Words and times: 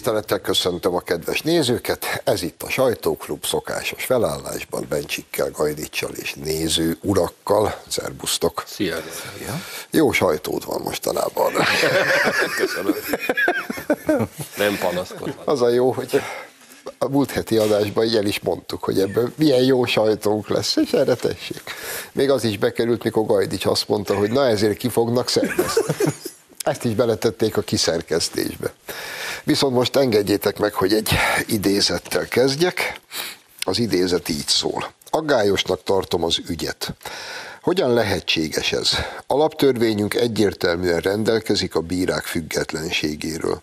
Tisztelettel 0.00 0.40
köszöntöm 0.40 0.94
a 0.94 1.00
kedves 1.00 1.42
nézőket, 1.42 2.22
ez 2.24 2.42
itt 2.42 2.62
a 2.62 2.70
Sajtóklub 2.70 3.44
szokásos 3.44 4.04
felállásban, 4.04 4.86
Bencsikkel, 4.88 5.50
Gajdicsal 5.50 6.10
és 6.10 6.34
néző 6.34 6.98
urakkal. 7.00 7.80
Szerbusztok! 7.88 8.62
Szia! 8.66 8.96
Szia. 9.36 9.60
Jó 9.90 10.12
sajtód 10.12 10.64
van 10.64 10.80
mostanában. 10.80 11.52
Köszönöm. 12.60 12.94
Nem 14.56 14.78
panaszkodhat. 14.78 15.46
Az 15.46 15.62
a 15.62 15.68
jó, 15.68 15.92
hogy 15.92 16.20
a 16.98 17.08
múlt 17.08 17.30
heti 17.30 17.56
adásban 17.56 18.04
így 18.04 18.16
el 18.16 18.26
is 18.26 18.40
mondtuk, 18.40 18.84
hogy 18.84 19.00
ebből 19.00 19.32
milyen 19.36 19.62
jó 19.62 19.84
sajtónk 19.84 20.48
lesz, 20.48 20.76
és 20.76 20.92
erre 20.92 21.14
tessék. 21.14 21.62
Még 22.12 22.30
az 22.30 22.44
is 22.44 22.58
bekerült, 22.58 23.02
mikor 23.02 23.26
Gajdics 23.26 23.66
azt 23.66 23.88
mondta, 23.88 24.16
hogy 24.16 24.30
na 24.30 24.46
ezért 24.46 24.76
ki 24.76 24.88
fognak 24.88 25.28
szervezni. 25.28 25.82
Ezt 26.64 26.84
is 26.84 26.94
beletették 26.94 27.56
a 27.56 27.60
kiszerkesztésbe. 27.60 28.72
Viszont 29.44 29.74
most 29.74 29.96
engedjétek 29.96 30.58
meg, 30.58 30.72
hogy 30.72 30.92
egy 30.92 31.10
idézettel 31.46 32.28
kezdjek. 32.28 33.00
Az 33.62 33.78
idézet 33.78 34.28
így 34.28 34.46
szól. 34.46 34.92
Aggályosnak 35.10 35.82
tartom 35.82 36.24
az 36.24 36.38
ügyet. 36.48 36.94
Hogyan 37.62 37.94
lehetséges 37.94 38.72
ez? 38.72 38.90
Alaptörvényünk 39.26 40.14
egyértelműen 40.14 41.00
rendelkezik 41.00 41.74
a 41.74 41.80
bírák 41.80 42.24
függetlenségéről. 42.24 43.62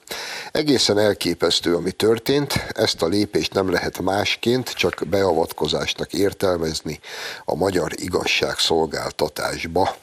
Egészen 0.52 0.98
elképesztő, 0.98 1.76
ami 1.76 1.92
történt, 1.92 2.54
ezt 2.70 3.02
a 3.02 3.08
lépést 3.08 3.54
nem 3.54 3.72
lehet 3.72 4.00
másként, 4.00 4.70
csak 4.70 5.04
beavatkozásnak 5.10 6.14
értelmezni 6.14 7.00
a 7.46 7.56
magyar 7.56 7.92
igazságszolgáltatásba 7.96 9.96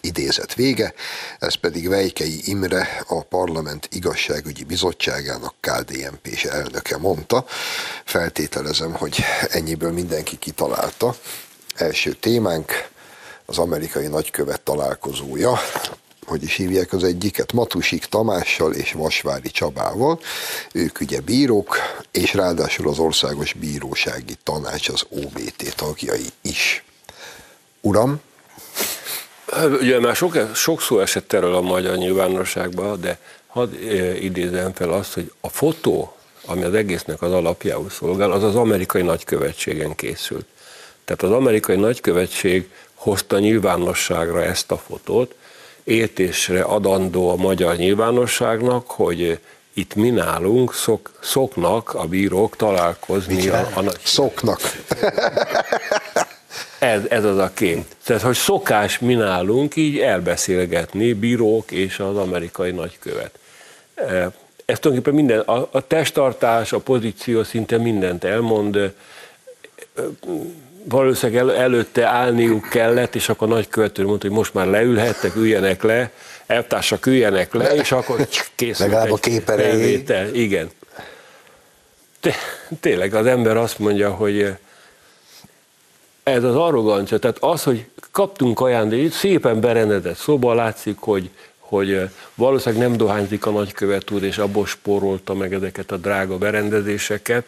idézet 0.00 0.54
vége, 0.54 0.94
ez 1.38 1.54
pedig 1.54 1.88
Vejkei 1.88 2.40
Imre, 2.44 3.02
a 3.06 3.22
Parlament 3.22 3.88
Igazságügyi 3.92 4.64
Bizottságának 4.64 5.54
KDNP-s 5.60 6.44
elnöke 6.44 6.96
mondta. 6.96 7.44
Feltételezem, 8.04 8.92
hogy 8.92 9.24
ennyiből 9.50 9.92
mindenki 9.92 10.38
kitalálta. 10.38 11.16
Első 11.74 12.12
témánk 12.12 12.88
az 13.44 13.58
amerikai 13.58 14.06
nagykövet 14.06 14.60
találkozója, 14.60 15.60
hogy 16.26 16.42
is 16.42 16.54
hívják 16.54 16.92
az 16.92 17.04
egyiket, 17.04 17.52
Matusik 17.52 18.04
Tamással 18.04 18.72
és 18.72 18.92
Vasvári 18.92 19.50
Csabával. 19.50 20.20
Ők 20.72 21.00
ugye 21.00 21.20
bírók, 21.20 21.76
és 22.10 22.34
ráadásul 22.34 22.88
az 22.88 22.98
Országos 22.98 23.52
Bírósági 23.52 24.36
Tanács, 24.42 24.88
az 24.88 25.04
OBT 25.08 25.74
tagjai 25.76 26.26
is. 26.40 26.84
Uram, 27.80 28.20
Ugye 29.64 30.00
már 30.00 30.16
sok, 30.16 30.50
sok 30.54 30.82
szó 30.82 31.00
esett 31.00 31.32
erről 31.32 31.54
a 31.54 31.60
magyar 31.60 31.96
nyilvánosságban, 31.96 33.00
de 33.00 33.18
hadd 33.46 33.72
idézem 34.20 34.72
fel 34.72 34.92
azt, 34.92 35.12
hogy 35.12 35.32
a 35.40 35.48
fotó, 35.48 36.16
ami 36.46 36.62
az 36.62 36.74
egésznek 36.74 37.22
az 37.22 37.32
alapjául 37.32 37.90
szolgál, 37.90 38.32
az 38.32 38.42
az 38.42 38.56
amerikai 38.56 39.02
nagykövetségen 39.02 39.94
készült. 39.94 40.46
Tehát 41.04 41.22
az 41.22 41.30
amerikai 41.30 41.76
nagykövetség 41.76 42.68
hozta 42.94 43.38
nyilvánosságra 43.38 44.42
ezt 44.42 44.70
a 44.70 44.76
fotót, 44.76 45.34
értésre 45.84 46.62
adandó 46.62 47.30
a 47.30 47.36
magyar 47.36 47.76
nyilvánosságnak, 47.76 48.90
hogy 48.90 49.38
itt 49.72 49.94
mi 49.94 50.10
nálunk 50.10 50.74
szok, 50.74 51.10
szoknak 51.22 51.94
a 51.94 52.04
bírók 52.04 52.56
találkozni 52.56 53.48
a, 53.48 53.68
a 53.74 53.80
nagy... 53.80 53.98
Szoknak. 54.02 54.60
Ez, 56.78 57.00
ez 57.08 57.24
az 57.24 57.38
a 57.38 57.50
kép. 57.54 57.84
Tehát, 58.04 58.22
hogy 58.22 58.34
szokás 58.34 58.98
mi 58.98 59.14
nálunk 59.14 59.76
így 59.76 59.98
elbeszélgetni 59.98 61.12
bírók 61.12 61.70
és 61.70 61.98
az 61.98 62.16
amerikai 62.16 62.70
nagykövet. 62.70 63.38
E, 63.94 64.30
ez 64.64 64.78
tulajdonképpen 64.78 65.14
minden, 65.14 65.38
a, 65.38 65.68
a 65.72 65.86
testtartás, 65.86 66.72
a 66.72 66.78
pozíció 66.78 67.42
szinte 67.42 67.78
mindent 67.78 68.24
elmond. 68.24 68.76
E, 68.76 68.92
valószínűleg 70.88 71.42
el, 71.42 71.56
előtte 71.56 72.06
állniuk 72.06 72.68
kellett, 72.68 73.14
és 73.14 73.28
akkor 73.28 73.50
a 73.50 73.54
nagykövető 73.54 74.04
mondta, 74.04 74.26
hogy 74.26 74.36
most 74.36 74.54
már 74.54 74.66
leülhettek, 74.66 75.36
üljenek 75.36 75.82
le, 75.82 76.10
eltársak 76.46 77.06
üljenek 77.06 77.54
le, 77.54 77.74
és 77.74 77.92
akkor 77.92 78.28
készült 78.54 78.90
Legalább 78.90 79.12
a 79.12 79.16
képerei. 79.16 80.04
Igen. 80.32 80.70
Tényleg 82.80 83.14
az 83.14 83.26
ember 83.26 83.56
azt 83.56 83.78
mondja, 83.78 84.10
hogy 84.10 84.56
ez 86.28 86.44
az 86.44 86.54
arrogancia, 86.54 87.18
tehát 87.18 87.36
az, 87.40 87.62
hogy 87.62 87.84
kaptunk 88.10 88.60
ajándékot, 88.60 89.12
szépen 89.12 89.60
berendezett 89.60 90.16
szoba, 90.16 90.54
látszik, 90.54 90.96
hogy, 90.98 91.30
hogy 91.58 92.08
valószínűleg 92.34 92.88
nem 92.88 92.96
dohányzik 92.96 93.46
a 93.46 93.50
nagykövet 93.50 94.10
úr, 94.10 94.22
és 94.22 94.38
abból 94.38 94.66
spórolta 94.66 95.34
meg 95.34 95.54
ezeket 95.54 95.92
a 95.92 95.96
drága 95.96 96.38
berendezéseket, 96.38 97.44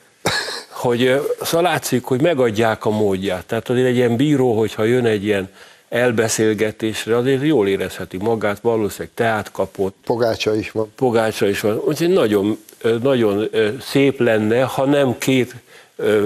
hogy 0.70 1.20
szóval 1.40 1.70
látszik, 1.70 2.04
hogy 2.04 2.20
megadják 2.20 2.84
a 2.84 2.90
módját. 2.90 3.46
Tehát 3.46 3.68
azért 3.68 3.86
egy 3.86 3.96
ilyen 3.96 4.16
bíró, 4.16 4.58
hogyha 4.58 4.84
jön 4.84 5.04
egy 5.04 5.24
ilyen 5.24 5.48
elbeszélgetésre, 5.88 7.16
azért 7.16 7.42
jól 7.42 7.68
érezheti 7.68 8.16
magát, 8.16 8.60
valószínűleg 8.60 9.10
teát 9.14 9.50
kapott. 9.50 9.96
Pogácsa 10.04 10.56
is 10.56 10.70
van. 10.70 10.92
Pogácsa 10.96 11.48
is 11.48 11.60
van. 11.60 11.80
Úgyhogy 11.84 12.08
nagyon, 12.10 12.58
nagyon 13.02 13.48
szép 13.80 14.20
lenne, 14.20 14.62
ha 14.62 14.84
nem 14.84 15.18
két 15.18 15.54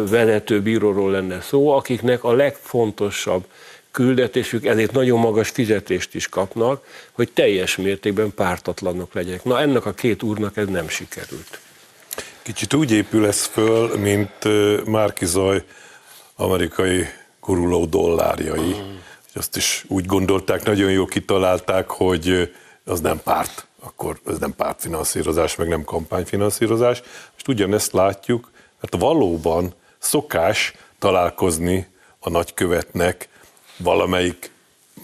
vezető 0.08 0.62
bíróról 0.62 1.10
lenne 1.10 1.40
szó, 1.40 1.68
akiknek 1.68 2.24
a 2.24 2.32
legfontosabb 2.32 3.44
küldetésük, 3.90 4.66
ezért 4.66 4.92
nagyon 4.92 5.18
magas 5.18 5.48
fizetést 5.48 6.14
is 6.14 6.28
kapnak, 6.28 6.86
hogy 7.12 7.30
teljes 7.32 7.76
mértékben 7.76 8.34
pártatlanok 8.34 9.14
legyenek. 9.14 9.44
Na 9.44 9.60
ennek 9.60 9.86
a 9.86 9.92
két 9.92 10.22
úrnak 10.22 10.56
ez 10.56 10.68
nem 10.68 10.88
sikerült. 10.88 11.60
Kicsit 12.42 12.74
úgy 12.74 12.90
épül 12.90 13.26
ez 13.26 13.44
föl, 13.44 13.96
mint 13.96 14.32
Márki 14.86 15.26
Zaj 15.26 15.64
amerikai 16.36 17.06
guruló 17.40 17.84
dollárjai. 17.84 18.74
Mm. 18.74 18.96
Azt 19.34 19.56
is 19.56 19.84
úgy 19.88 20.06
gondolták, 20.06 20.64
nagyon 20.64 20.90
jó 20.90 21.04
kitalálták, 21.04 21.90
hogy 21.90 22.52
az 22.84 23.00
nem 23.00 23.20
párt, 23.22 23.66
akkor 23.80 24.20
ez 24.26 24.38
nem 24.38 24.54
pártfinanszírozás, 24.54 25.56
meg 25.56 25.68
nem 25.68 25.84
kampányfinanszírozás. 25.84 27.02
Most 27.32 27.48
ugyanezt 27.48 27.92
látjuk, 27.92 28.50
Hát 28.82 29.00
valóban 29.00 29.74
szokás 29.98 30.74
találkozni 30.98 31.86
a 32.18 32.30
nagykövetnek 32.30 33.28
valamelyik 33.76 34.50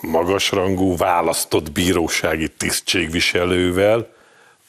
magasrangú 0.01 0.97
választott 0.97 1.73
bírósági 1.73 2.49
tisztségviselővel 2.49 4.09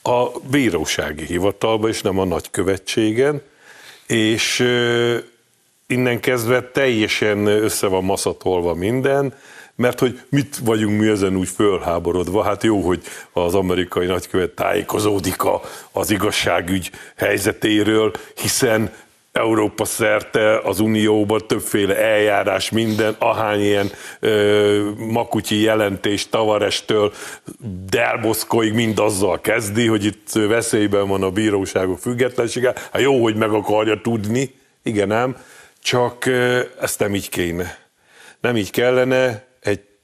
a 0.01 0.39
bírósági 0.49 1.25
hivatalba, 1.25 1.87
és 1.87 2.01
nem 2.01 2.19
a 2.19 2.25
nagykövetségen, 2.25 3.41
és 4.07 4.59
innen 5.87 6.19
kezdve 6.19 6.61
teljesen 6.71 7.45
össze 7.45 7.87
van 7.87 8.03
maszatolva 8.03 8.73
minden, 8.73 9.33
mert 9.79 9.99
hogy 9.99 10.19
mit 10.29 10.57
vagyunk 10.63 10.99
mi 10.99 11.07
ezen 11.07 11.35
úgy 11.35 11.49
fölháborodva, 11.49 12.43
hát 12.43 12.63
jó, 12.63 12.81
hogy 12.81 13.01
az 13.31 13.55
amerikai 13.55 14.05
nagykövet 14.05 14.49
tájékozódik 14.49 15.43
a, 15.43 15.61
az 15.91 16.11
igazságügy 16.11 16.91
helyzetéről, 17.15 18.11
hiszen 18.41 18.91
Európa 19.31 19.85
szerte 19.85 20.59
az 20.59 20.79
Unióban 20.79 21.47
többféle 21.47 21.97
eljárás, 21.97 22.69
minden, 22.69 23.15
ahány 23.19 23.61
ilyen 23.61 23.91
ö, 24.19 24.89
makutyi 24.97 25.61
jelentés 25.61 26.29
Tavarestől 26.29 27.13
Delboszkoig 27.89 28.73
mind 28.73 28.99
azzal 28.99 29.41
kezdi, 29.41 29.87
hogy 29.87 30.05
itt 30.05 30.31
veszélyben 30.31 31.07
van 31.07 31.23
a 31.23 31.29
bíróságok 31.29 31.99
függetlensége. 31.99 32.73
Hát 32.91 33.01
jó, 33.01 33.23
hogy 33.23 33.35
meg 33.35 33.51
akarja 33.51 34.01
tudni, 34.01 34.53
igen 34.83 35.11
ám, 35.11 35.37
csak 35.83 36.25
ö, 36.25 36.59
ezt 36.81 36.99
nem 36.99 37.15
így 37.15 37.29
kéne. 37.29 37.77
Nem 38.41 38.57
így 38.57 38.71
kellene, 38.71 39.47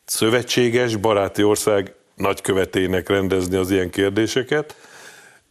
szövetséges, 0.06 0.96
baráti 0.96 1.44
ország 1.44 1.94
nagykövetének 2.16 3.10
rendezni 3.10 3.56
az 3.56 3.72
ilyen 3.72 3.90
kérdéseket, 3.90 4.76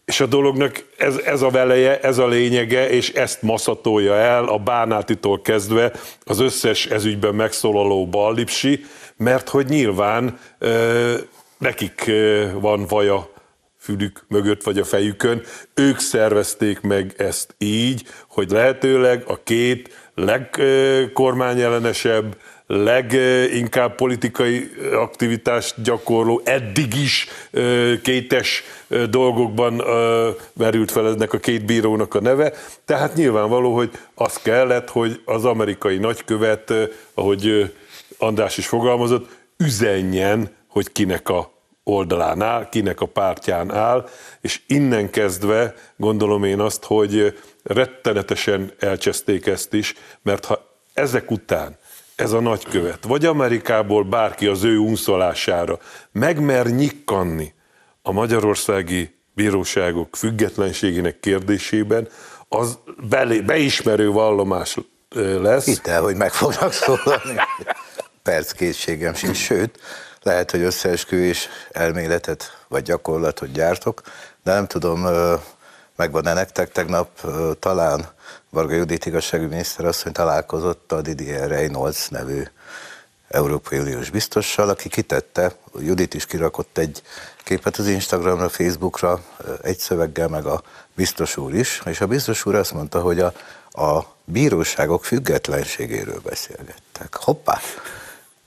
és 0.04 0.20
a 0.20 0.26
dolognak 0.26 0.84
ez, 0.96 1.16
ez 1.16 1.42
a 1.42 1.50
veleje, 1.50 2.00
ez 2.00 2.18
a 2.18 2.26
lényege, 2.26 2.90
és 2.90 3.12
ezt 3.12 3.42
maszatolja 3.42 4.14
el 4.14 4.44
a 4.44 4.58
Bánátitól 4.58 5.40
kezdve 5.40 5.92
az 6.24 6.40
összes 6.40 6.86
ezügyben 6.86 7.34
megszólaló 7.34 8.08
ballipsi, 8.08 8.84
mert 9.16 9.48
hogy 9.48 9.66
nyilván 9.66 10.38
ö, 10.58 11.14
nekik 11.58 12.04
ö, 12.06 12.46
van 12.60 12.86
vaja 12.86 13.32
fülük 13.78 14.24
mögött 14.28 14.62
vagy 14.62 14.78
a 14.78 14.84
fejükön, 14.84 15.42
ők 15.74 15.98
szervezték 15.98 16.80
meg 16.80 17.14
ezt 17.16 17.54
így, 17.58 18.02
hogy 18.28 18.50
lehetőleg 18.50 19.24
a 19.26 19.42
két 19.42 20.10
legkormányellenesebb, 20.14 22.36
leginkább 22.66 23.94
politikai 23.94 24.70
aktivitást 24.92 25.82
gyakorló, 25.82 26.40
eddig 26.44 26.94
is 26.94 27.28
kétes 28.02 28.62
dolgokban 29.10 29.82
merült 30.52 30.90
fel 30.90 31.08
ennek 31.08 31.32
a 31.32 31.38
két 31.38 31.64
bírónak 31.64 32.14
a 32.14 32.20
neve. 32.20 32.52
Tehát 32.84 33.14
nyilvánvaló, 33.14 33.74
hogy 33.74 33.90
az 34.14 34.36
kellett, 34.36 34.88
hogy 34.88 35.20
az 35.24 35.44
amerikai 35.44 35.98
nagykövet, 35.98 36.72
ahogy 37.14 37.72
András 38.18 38.56
is 38.56 38.66
fogalmazott, 38.66 39.28
üzenjen, 39.56 40.50
hogy 40.68 40.92
kinek 40.92 41.28
a 41.28 41.52
oldalán 41.84 42.42
áll, 42.42 42.68
kinek 42.68 43.00
a 43.00 43.06
pártján 43.06 43.72
áll, 43.72 44.08
és 44.40 44.60
innen 44.66 45.10
kezdve 45.10 45.74
gondolom 45.96 46.44
én 46.44 46.60
azt, 46.60 46.84
hogy 46.84 47.38
rettenetesen 47.62 48.72
elcseszték 48.78 49.46
ezt 49.46 49.72
is, 49.72 49.94
mert 50.22 50.44
ha 50.44 50.78
ezek 50.94 51.30
után 51.30 51.78
ez 52.16 52.32
a 52.32 52.40
nagykövet, 52.40 53.04
vagy 53.04 53.24
Amerikából 53.24 54.04
bárki 54.04 54.46
az 54.46 54.64
ő 54.64 54.78
unszolására 54.78 55.78
megmer 56.12 56.66
nyikkanni 56.66 57.54
a 58.02 58.12
magyarországi 58.12 59.18
bíróságok 59.34 60.16
függetlenségének 60.16 61.20
kérdésében, 61.20 62.08
az 62.48 62.78
belé, 63.08 63.40
beismerő 63.40 64.10
vallomás 64.10 64.76
lesz. 65.40 65.64
Hitt 65.64 65.86
el, 65.86 66.02
hogy 66.02 66.16
meg 66.16 66.32
fognak 66.32 66.72
szólalni. 66.72 67.34
Perc 68.22 68.52
készségem 68.52 69.14
sincs, 69.14 69.36
sőt, 69.36 69.80
lehet, 70.22 70.50
hogy 70.50 70.62
összeesküvés 70.62 71.48
elméletet 71.70 72.64
vagy 72.68 72.82
gyakorlatot 72.82 73.52
gyártok, 73.52 74.02
de 74.42 74.52
nem 74.52 74.66
tudom, 74.66 75.06
megvan-e 75.96 76.32
nektek, 76.32 76.72
tegnap 76.72 77.08
talán 77.58 78.08
Varga 78.54 78.74
Judit 78.74 79.06
igazságügyminiszter 79.06 79.84
asszony 79.84 80.12
találkozott 80.12 80.92
a 80.92 81.00
Didier 81.00 81.48
Reynolds 81.48 82.08
nevű 82.08 82.42
Európai 83.28 83.78
Uniós 83.78 84.10
biztossal, 84.10 84.68
aki 84.68 84.88
kitette, 84.88 85.56
Judit 85.78 86.14
is 86.14 86.26
kirakott 86.26 86.78
egy 86.78 87.02
képet 87.44 87.76
az 87.76 87.86
Instagramra, 87.86 88.48
Facebookra, 88.48 89.20
egy 89.62 89.78
szöveggel, 89.78 90.28
meg 90.28 90.46
a 90.46 90.62
biztos 90.94 91.36
úr 91.36 91.54
is, 91.54 91.82
és 91.84 92.00
a 92.00 92.06
biztos 92.06 92.46
úr 92.46 92.54
azt 92.54 92.72
mondta, 92.72 93.00
hogy 93.00 93.20
a, 93.20 93.32
a 93.70 94.14
bíróságok 94.24 95.04
függetlenségéről 95.04 96.20
beszélgettek. 96.24 97.14
Hoppá! 97.14 97.60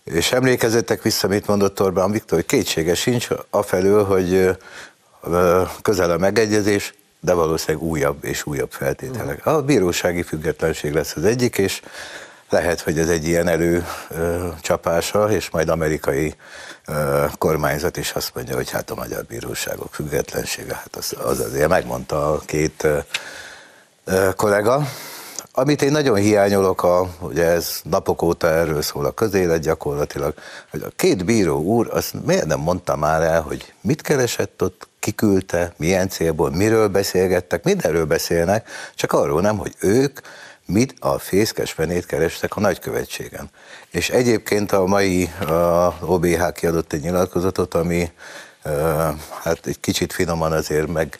És 0.04 0.32
emlékezettek 0.32 1.02
vissza, 1.02 1.28
mit 1.28 1.48
mondott 1.48 1.82
Orbán 1.82 2.12
Viktor, 2.12 2.38
hogy 2.38 2.48
kétsége 2.48 2.96
sincs 2.96 3.28
afelől, 3.50 4.04
hogy 4.06 4.58
közel 5.82 6.12
a 6.12 6.18
megegyezés, 6.18 6.94
de 7.20 7.34
valószínűleg 7.34 7.88
újabb 7.88 8.24
és 8.24 8.46
újabb 8.46 8.72
feltételek. 8.72 9.46
A 9.46 9.62
bírósági 9.62 10.24
függetlenség 10.24 10.94
lesz 10.94 11.16
az 11.16 11.24
egyik, 11.24 11.58
és 11.58 11.82
lehet, 12.50 12.82
hogy 12.82 13.00
ez 13.00 13.10
egy 13.10 13.28
ilyen 13.28 13.48
előcsapása, 13.48 15.32
és 15.32 15.50
majd 15.50 15.70
amerikai 15.70 16.36
kormányzat 17.38 17.98
is 17.98 18.12
azt 18.12 18.36
mondja, 18.36 18.56
hogy 18.56 18.70
hát 18.70 18.90
a 18.90 18.96
magyar 18.96 19.24
bíróságok 19.24 19.94
függetlensége, 19.94 20.74
hát 20.76 20.96
az, 20.96 21.16
az 21.24 21.40
azért 21.40 21.70
megmondta 21.70 22.32
a 22.32 22.42
két 22.46 22.88
kollega. 24.36 24.88
Amit 25.52 25.82
én 25.82 25.92
nagyon 25.92 26.16
hiányolok, 26.16 26.84
a, 26.84 27.10
ugye 27.20 27.46
ez 27.46 27.80
napok 27.84 28.22
óta 28.22 28.48
erről 28.48 28.82
szól 28.82 29.06
a 29.06 29.12
közélet 29.12 29.62
gyakorlatilag, 29.62 30.34
hogy 30.72 30.82
a 30.82 30.92
két 30.96 31.26
bíró 31.26 31.62
úr, 31.62 31.90
azt 31.92 32.26
miért 32.26 32.46
nem 32.46 32.60
mondta 32.60 32.96
már 32.96 33.22
el, 33.22 33.42
hogy 33.42 33.74
mit 33.82 34.02
keresett 34.02 34.64
ott, 34.64 34.88
kiküldte, 35.08 35.74
milyen 35.78 36.10
célból, 36.10 36.52
miről 36.52 36.88
beszélgettek, 36.88 37.64
mindenről 37.64 38.06
beszélnek, 38.06 38.70
csak 38.96 39.12
arról 39.12 39.42
nem, 39.42 39.58
hogy 39.58 39.76
ők 39.80 40.20
mit 40.66 40.94
a 41.00 41.18
fészkes 41.20 41.72
fenét 41.72 42.06
kerestek 42.06 42.56
a 42.56 42.60
nagykövetségen. 42.60 43.50
És 43.90 44.10
egyébként 44.10 44.72
a 44.72 44.86
mai 44.86 45.30
a 45.40 45.98
OBH 46.02 46.52
kiadott 46.54 46.94
egy 46.94 47.02
nyilatkozatot, 47.02 47.74
ami 47.74 48.12
hát 49.44 49.66
egy 49.66 49.80
kicsit 49.80 50.14
finoman 50.14 50.52
azért 50.52 50.88
meg 50.88 51.18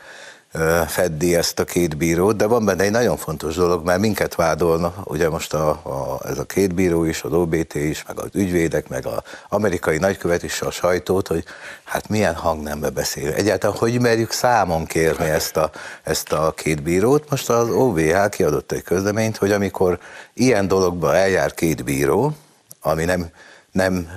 feddi 0.88 1.36
ezt 1.36 1.60
a 1.60 1.64
két 1.64 1.98
bírót, 1.98 2.36
de 2.36 2.46
van 2.46 2.66
benne 2.66 2.84
egy 2.84 2.92
nagyon 2.92 3.18
fontos 3.18 3.56
dolog, 3.56 3.86
mert 3.86 4.00
minket 4.00 4.36
vádolna, 4.36 4.94
ugye 5.04 5.30
most 5.30 5.54
a, 5.54 5.70
a, 5.70 6.20
ez 6.30 6.38
a 6.38 6.44
két 6.44 6.74
bíró 6.74 7.04
is, 7.04 7.24
az 7.24 7.34
OBT 7.34 7.76
is, 7.76 8.04
meg 8.08 8.20
az 8.20 8.30
ügyvédek, 8.34 8.88
meg 8.88 9.06
az 9.06 9.18
amerikai 9.50 9.98
nagykövet 9.98 10.44
is, 10.44 10.62
a 10.62 10.72
sajtót, 10.72 11.28
hogy 11.28 11.44
hát 11.84 12.10
milyen 12.10 12.36
hangnembe 12.36 12.90
beszél. 12.90 13.34
Egyáltalán 13.34 13.78
hogy 13.78 14.02
merjük 14.02 14.32
számon 14.32 14.86
kérni 14.86 15.26
ezt 15.26 15.58
a, 15.58 15.72
ezt 16.04 16.32
a 16.32 16.54
két 16.56 16.84
bírót? 16.84 17.30
Most 17.30 17.50
az 17.50 17.70
OVH 17.70 18.30
kiadott 18.30 18.72
egy 18.72 18.84
közleményt, 18.84 19.38
hogy 19.38 19.52
amikor 19.52 20.00
ilyen 20.34 20.68
dologba 20.68 21.16
eljár 21.16 21.54
két 21.54 21.84
bíró, 21.84 22.34
ami 22.82 23.06
nem 23.06 23.30
nem, 23.78 24.08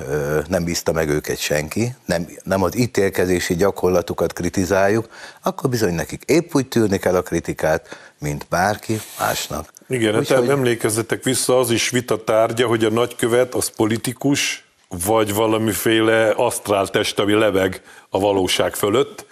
nem 0.49 0.65
bízta 0.65 0.93
meg 0.93 1.09
őket 1.09 1.39
senki, 1.39 1.95
nem, 2.05 2.27
nem 2.43 2.63
az 2.63 2.77
ítélkezési 2.77 3.55
gyakorlatukat 3.55 4.33
kritizáljuk, 4.33 5.09
akkor 5.43 5.71
bizony 5.71 5.95
nekik 5.95 6.23
épp 6.27 6.55
úgy 6.55 6.67
tűrni 6.67 6.99
kell 6.99 7.15
a 7.15 7.23
kritikát, 7.23 8.13
mint 8.19 8.47
bárki 8.49 9.01
másnak. 9.19 9.73
Igen, 9.89 10.17
Úgy, 10.17 10.27
tehát 10.27 10.43
hogy... 10.43 10.53
emlékezzetek 10.53 11.25
vissza, 11.25 11.59
az 11.59 11.71
is 11.71 11.91
vita 11.91 12.25
tárgya, 12.25 12.67
hogy 12.67 12.85
a 12.85 12.91
nagykövet 12.91 13.55
az 13.55 13.71
politikus, 13.77 14.65
vagy 15.05 15.35
valamiféle 15.35 16.31
asztrál 16.31 16.87
test, 16.87 17.19
ami 17.19 17.33
leveg 17.33 17.83
a 18.09 18.19
valóság 18.19 18.75
fölött. 18.75 19.27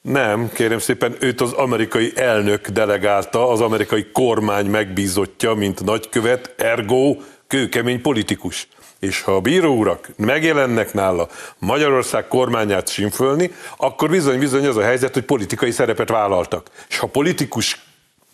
Nem, 0.00 0.50
kérem 0.52 0.78
szépen, 0.78 1.16
őt 1.20 1.40
az 1.40 1.52
amerikai 1.52 2.12
elnök 2.14 2.68
delegálta, 2.68 3.48
az 3.48 3.60
amerikai 3.60 4.06
kormány 4.12 4.66
megbízottja, 4.66 5.54
mint 5.54 5.84
nagykövet, 5.84 6.54
ergo 6.56 7.16
kőkemény 7.46 8.00
politikus 8.00 8.68
és 9.00 9.22
ha 9.22 9.34
a 9.34 9.40
bíró 9.40 9.76
urak 9.76 10.08
megjelennek 10.16 10.92
nála 10.92 11.28
Magyarország 11.58 12.28
kormányát 12.28 12.88
simfölni, 12.88 13.50
akkor 13.76 14.10
bizony-bizony 14.10 14.66
az 14.66 14.76
a 14.76 14.82
helyzet, 14.82 15.14
hogy 15.14 15.24
politikai 15.24 15.70
szerepet 15.70 16.08
vállaltak. 16.08 16.70
És 16.88 16.98
ha 16.98 17.06
politikus 17.06 17.80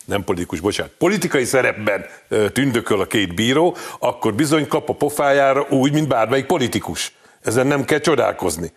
nem 0.04 0.24
politikus, 0.24 0.60
bocsánat, 0.60 0.92
politikai 0.98 1.44
szerepben 1.44 2.06
tündököl 2.52 3.00
a 3.00 3.06
két 3.06 3.34
bíró, 3.34 3.76
akkor 3.98 4.34
bizony 4.34 4.68
kap 4.68 4.88
a 4.88 4.94
pofájára 4.94 5.66
úgy, 5.70 5.92
mint 5.92 6.08
bármelyik 6.08 6.46
politikus. 6.46 7.12
Ezen 7.42 7.66
nem 7.66 7.84
kell 7.84 7.98
csodálkozni. 7.98 8.72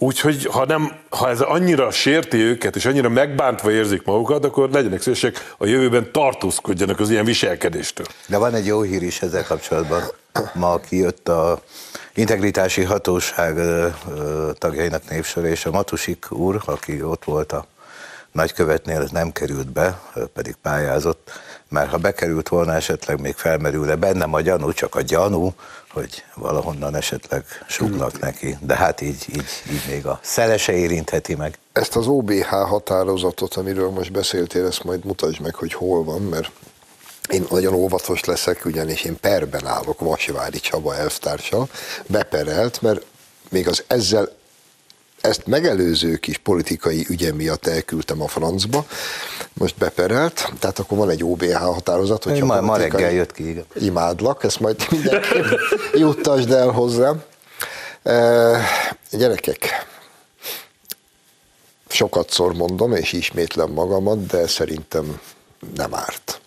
Úgyhogy 0.00 0.44
ha, 0.44 0.64
nem, 0.64 0.92
ha 1.08 1.28
ez 1.28 1.40
annyira 1.40 1.90
sérti 1.90 2.36
őket, 2.36 2.76
és 2.76 2.84
annyira 2.84 3.08
megbántva 3.08 3.70
érzik 3.70 4.04
magukat, 4.04 4.44
akkor 4.44 4.70
legyenek 4.70 5.02
szívesek 5.02 5.54
a 5.58 5.66
jövőben 5.66 6.12
tartózkodjanak 6.12 7.00
az 7.00 7.10
ilyen 7.10 7.24
viselkedéstől. 7.24 8.06
De 8.26 8.36
van 8.36 8.54
egy 8.54 8.66
jó 8.66 8.82
hír 8.82 9.02
is 9.02 9.22
ezzel 9.22 9.44
kapcsolatban. 9.44 10.02
Ma 10.54 10.78
kijött 10.78 11.28
a 11.28 11.62
integritási 12.14 12.82
hatóság 12.82 13.58
tagjainak 14.58 15.10
népsor, 15.10 15.44
és 15.44 15.66
a 15.66 15.70
Matusik 15.70 16.26
úr, 16.30 16.62
aki 16.64 17.02
ott 17.02 17.24
volt 17.24 17.52
a 17.52 17.66
nagykövetnél, 18.32 19.08
nem 19.12 19.32
került 19.32 19.72
be, 19.72 20.00
pedig 20.34 20.54
pályázott, 20.62 21.30
mert 21.68 21.90
ha 21.90 21.96
bekerült 21.96 22.48
volna, 22.48 22.74
esetleg 22.74 23.20
még 23.20 23.34
felmerülne 23.34 23.94
bennem 23.94 24.34
a 24.34 24.40
gyanú, 24.40 24.72
csak 24.72 24.94
a 24.94 25.00
gyanú, 25.00 25.52
hogy 25.90 26.24
valahonnan 26.34 26.94
esetleg 26.94 27.44
sugnak 27.68 28.20
neki, 28.20 28.56
de 28.60 28.76
hát 28.76 29.00
így, 29.00 29.24
így, 29.28 29.48
így 29.70 29.82
még 29.88 30.06
a 30.06 30.18
szelese 30.22 30.72
érintheti 30.72 31.34
meg. 31.34 31.58
Ezt 31.72 31.96
az 31.96 32.06
OBH 32.06 32.46
határozatot, 32.46 33.54
amiről 33.54 33.90
most 33.90 34.12
beszéltél, 34.12 34.66
ezt 34.66 34.84
majd 34.84 35.04
mutasd 35.04 35.40
meg, 35.40 35.54
hogy 35.54 35.72
hol 35.72 36.04
van, 36.04 36.22
mert 36.22 36.50
én 37.28 37.46
nagyon 37.50 37.74
óvatos 37.74 38.24
leszek, 38.24 38.64
ugyanis 38.64 39.04
én 39.04 39.20
perben 39.20 39.66
állok 39.66 40.00
Vasvári 40.00 40.60
Csaba 40.60 40.96
elvtársa, 40.96 41.66
beperelt, 42.06 42.82
mert 42.82 43.04
még 43.50 43.68
az 43.68 43.84
ezzel 43.86 44.37
ezt 45.20 45.46
megelőző 45.46 46.16
kis 46.16 46.38
politikai 46.38 47.06
ügye 47.08 47.32
miatt 47.32 47.66
elküldtem 47.66 48.22
a 48.22 48.28
francba, 48.28 48.86
most 49.52 49.76
beperelt, 49.76 50.52
tehát 50.58 50.78
akkor 50.78 50.98
van 50.98 51.10
egy 51.10 51.24
OBH 51.24 51.54
határozat, 51.54 52.24
hogy 52.24 52.42
ma, 52.42 52.60
ma 52.60 52.76
reggel 52.76 53.12
jött 53.12 53.32
ki, 53.32 53.48
igen. 53.48 53.64
Imádlak, 53.74 54.44
ezt 54.44 54.60
majd 54.60 54.86
mindenképp 54.90 55.44
juttasd 56.04 56.50
el 56.50 56.68
hozzám. 56.68 57.22
E, 58.02 58.60
gyerekek, 59.10 59.86
sokat 61.88 62.30
szor 62.30 62.54
mondom, 62.54 62.92
és 62.92 63.12
ismétlem 63.12 63.70
magamat, 63.70 64.26
de 64.26 64.46
szerintem 64.46 65.20
nem 65.74 65.94
árt. 65.94 66.40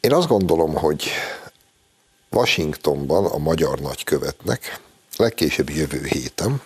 Én 0.00 0.12
azt 0.12 0.28
gondolom, 0.28 0.74
hogy 0.74 1.10
Washingtonban 2.30 3.24
a 3.24 3.38
magyar 3.38 3.78
nagykövetnek 3.78 4.80
legkésőbb 5.16 5.70
jövő 5.70 6.04
héten 6.04 6.62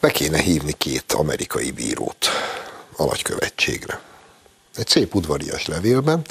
be 0.00 0.10
kéne 0.10 0.38
hívni 0.38 0.72
két 0.72 1.12
amerikai 1.12 1.70
bírót 1.70 2.26
a 2.96 3.04
nagykövetségre. 3.04 4.00
Egy 4.76 4.88
szép 4.88 5.14
udvarias 5.14 5.66
levélben, 5.66 6.24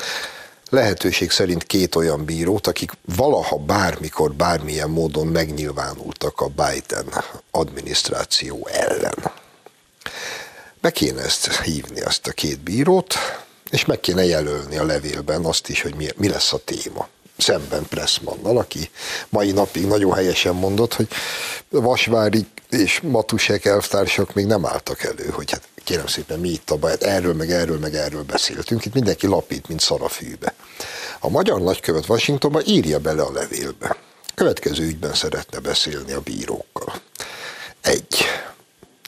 lehetőség 0.69 1.31
szerint 1.31 1.63
két 1.63 1.95
olyan 1.95 2.25
bírót, 2.25 2.67
akik 2.67 2.91
valaha 3.15 3.57
bármikor, 3.57 4.33
bármilyen 4.33 4.89
módon 4.89 5.27
megnyilvánultak 5.27 6.41
a 6.41 6.47
Biden 6.47 7.23
adminisztráció 7.51 8.67
ellen. 8.71 9.31
Be 10.81 10.91
kéne 10.91 11.21
ezt 11.21 11.61
hívni, 11.61 12.01
azt 12.01 12.27
a 12.27 12.31
két 12.31 12.59
bírót, 12.59 13.13
és 13.69 13.85
meg 13.85 13.99
kéne 13.99 14.25
jelölni 14.25 14.77
a 14.77 14.85
levélben 14.85 15.45
azt 15.45 15.69
is, 15.69 15.81
hogy 15.81 15.95
mi, 15.95 16.07
mi 16.15 16.27
lesz 16.27 16.53
a 16.53 16.57
téma 16.57 17.07
szemben 17.37 17.85
Pressmannal, 17.89 18.57
aki 18.57 18.89
mai 19.29 19.51
napig 19.51 19.85
nagyon 19.85 20.13
helyesen 20.13 20.55
mondott, 20.55 20.93
hogy 20.93 21.07
Vasvári 21.69 22.47
és 22.75 22.99
Matusek 23.01 23.65
elvtársak 23.65 24.33
még 24.33 24.45
nem 24.45 24.65
álltak 24.65 25.03
elő, 25.03 25.29
hogy 25.29 25.51
hát 25.51 25.67
kérem 25.83 26.07
szépen 26.07 26.39
mi 26.39 26.49
itt 26.49 26.69
a 26.69 26.75
baj, 26.75 26.89
hát 26.91 27.03
erről 27.03 27.33
meg 27.33 27.51
erről 27.51 27.79
meg 27.79 27.95
erről 27.95 28.23
beszéltünk, 28.23 28.85
itt 28.85 28.93
mindenki 28.93 29.27
lapít, 29.27 29.67
mint 29.67 29.79
szarafűbe. 29.79 30.53
A 31.19 31.29
magyar 31.29 31.61
nagykövet 31.61 32.09
Washingtonban 32.09 32.63
írja 32.65 32.99
bele 32.99 33.21
a 33.21 33.31
levélbe. 33.31 33.95
Következő 34.35 34.83
ügyben 34.83 35.13
szeretne 35.13 35.59
beszélni 35.59 36.11
a 36.11 36.19
bírókkal. 36.19 37.01
Egy, 37.81 38.25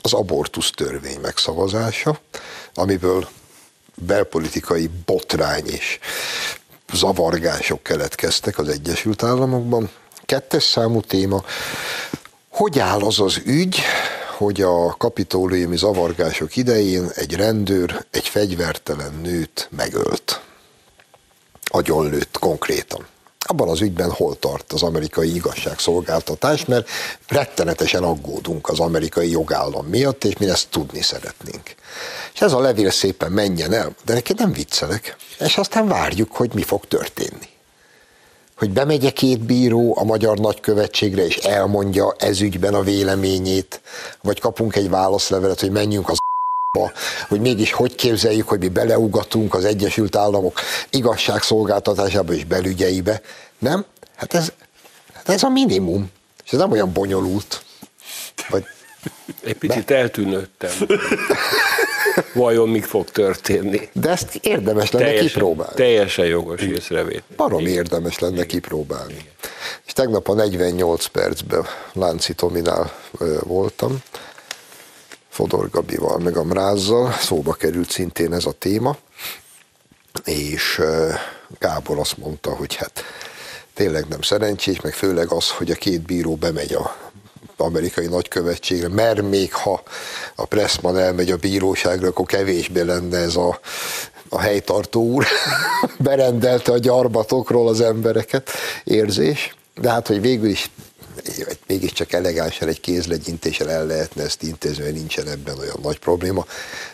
az 0.01 0.13
abortusz 0.13 0.69
törvény 0.69 1.19
megszavazása, 1.19 2.19
amiből 2.73 3.27
belpolitikai 3.95 4.89
botrány 5.05 5.67
és 5.67 5.99
zavargások 6.93 7.83
keletkeztek 7.83 8.57
az 8.57 8.67
Egyesült 8.67 9.23
Államokban. 9.23 9.89
Kettes 10.25 10.63
számú 10.63 11.01
téma, 11.01 11.43
hogy 12.57 12.79
áll 12.79 13.01
az 13.01 13.19
az 13.19 13.41
ügy, 13.45 13.79
hogy 14.37 14.61
a 14.61 14.95
kapitóliumi 14.97 15.77
zavargások 15.77 16.55
idején 16.55 17.09
egy 17.15 17.35
rendőr 17.35 18.05
egy 18.11 18.27
fegyvertelen 18.27 19.19
nőt 19.21 19.67
megölt. 19.71 20.41
Agyonlőtt 21.63 22.37
konkrétan. 22.39 23.05
Abban 23.39 23.69
az 23.69 23.81
ügyben 23.81 24.11
hol 24.11 24.39
tart 24.39 24.73
az 24.73 24.83
amerikai 24.83 25.35
igazságszolgáltatás, 25.35 26.65
mert 26.65 26.89
rettenetesen 27.27 28.03
aggódunk 28.03 28.69
az 28.69 28.79
amerikai 28.79 29.29
jogállam 29.29 29.85
miatt, 29.85 30.23
és 30.23 30.37
mi 30.37 30.49
ezt 30.49 30.69
tudni 30.69 31.01
szeretnénk. 31.01 31.75
És 32.33 32.41
ez 32.41 32.53
a 32.53 32.59
levél 32.59 32.91
szépen 32.91 33.31
menjen 33.31 33.73
el, 33.73 33.95
de 34.05 34.13
neked 34.13 34.37
nem 34.37 34.51
viccelek. 34.51 35.15
És 35.39 35.57
aztán 35.57 35.87
várjuk, 35.87 36.31
hogy 36.31 36.53
mi 36.53 36.61
fog 36.61 36.85
történni 36.85 37.55
hogy 38.57 38.69
bemegy 38.69 39.13
két 39.13 39.39
bíró 39.39 39.97
a 39.97 40.03
magyar 40.03 40.37
nagykövetségre, 40.37 41.25
és 41.25 41.37
elmondja 41.37 42.15
ez 42.17 42.41
ügyben 42.41 42.73
a 42.73 42.81
véleményét, 42.81 43.81
vagy 44.21 44.39
kapunk 44.39 44.75
egy 44.75 44.89
válaszlevelet, 44.89 45.59
hogy 45.59 45.71
menjünk 45.71 46.09
az 46.09 46.17
hogy 47.27 47.39
mégis 47.39 47.71
hogy 47.71 47.95
képzeljük, 47.95 48.47
hogy 48.47 48.59
mi 48.59 48.67
beleugatunk 48.67 49.53
az 49.53 49.65
Egyesült 49.65 50.15
Államok 50.15 50.59
igazságszolgáltatásába 50.89 52.33
és 52.33 52.45
belügyeibe. 52.45 53.21
Nem? 53.59 53.85
Hát 54.15 54.33
ez, 54.33 54.51
hát 55.13 55.29
ez 55.29 55.43
a 55.43 55.49
minimum. 55.49 56.11
És 56.45 56.51
ez 56.51 56.59
nem 56.59 56.71
olyan 56.71 56.93
bonyolult. 56.93 57.63
Vagy 58.49 58.65
egy 59.43 59.57
picit 59.57 59.85
Be... 59.85 59.95
eltűnődtem. 59.95 60.71
Vajon 62.33 62.69
mi 62.69 62.81
fog 62.81 63.09
történni? 63.09 63.89
De 63.93 64.09
ezt 64.09 64.35
érdemes 64.35 64.91
lenne 64.91 65.05
teljesen, 65.05 65.27
kipróbálni. 65.27 65.73
Teljesen 65.75 66.25
jogos 66.25 66.61
észrevét. 66.61 67.23
Barom 67.35 67.65
érdemes 67.65 68.19
lenne 68.19 68.33
Igen. 68.33 68.47
kipróbálni. 68.47 69.13
Igen. 69.13 69.25
És 69.85 69.93
tegnap 69.93 70.29
a 70.29 70.33
48 70.33 71.05
percben 71.05 71.65
Lánci 71.93 72.33
Tominál 72.33 72.93
voltam, 73.43 73.97
Fodor 75.29 75.69
Gabival, 75.69 76.17
meg 76.17 76.37
a 76.37 76.43
Mrázzal, 76.43 77.11
szóba 77.11 77.53
került 77.53 77.89
szintén 77.89 78.33
ez 78.33 78.45
a 78.45 78.51
téma, 78.51 78.97
és 80.23 80.81
Gábor 81.59 81.99
azt 81.99 82.17
mondta, 82.17 82.55
hogy 82.55 82.75
hát 82.75 83.03
tényleg 83.73 84.05
nem 84.07 84.21
szerencsés, 84.21 84.81
meg 84.81 84.93
főleg 84.93 85.31
az, 85.31 85.49
hogy 85.49 85.71
a 85.71 85.75
két 85.75 86.01
bíró 86.01 86.35
bemegy 86.35 86.73
a 86.73 86.95
amerikai 87.57 88.07
nagykövetségre, 88.07 88.87
mert 88.87 89.21
még 89.21 89.53
ha 89.53 89.83
a 90.35 90.45
Pressman 90.45 90.97
elmegy 90.97 91.31
a 91.31 91.37
bíróságra, 91.37 92.07
akkor 92.07 92.25
kevésbé 92.25 92.81
lenne 92.81 93.17
ez 93.17 93.35
a, 93.35 93.59
a 94.29 94.39
helytartó 94.39 95.03
úr, 95.03 95.25
berendelte 95.97 96.71
a 96.71 96.77
gyarmatokról 96.77 97.67
az 97.67 97.81
embereket 97.81 98.49
érzés, 98.83 99.55
de 99.81 99.89
hát, 99.89 100.07
hogy 100.07 100.21
végül 100.21 100.49
is 100.49 100.69
mégiscsak 101.67 102.13
elegánsan 102.13 102.67
egy 102.67 102.79
kézlegyintéssel 102.79 103.69
el 103.69 103.85
lehetne 103.85 104.23
ezt 104.23 104.43
intézni, 104.43 104.83
mert 104.83 104.95
nincsen 104.95 105.27
ebben 105.27 105.57
olyan 105.59 105.79
nagy 105.81 105.99
probléma, 105.99 106.45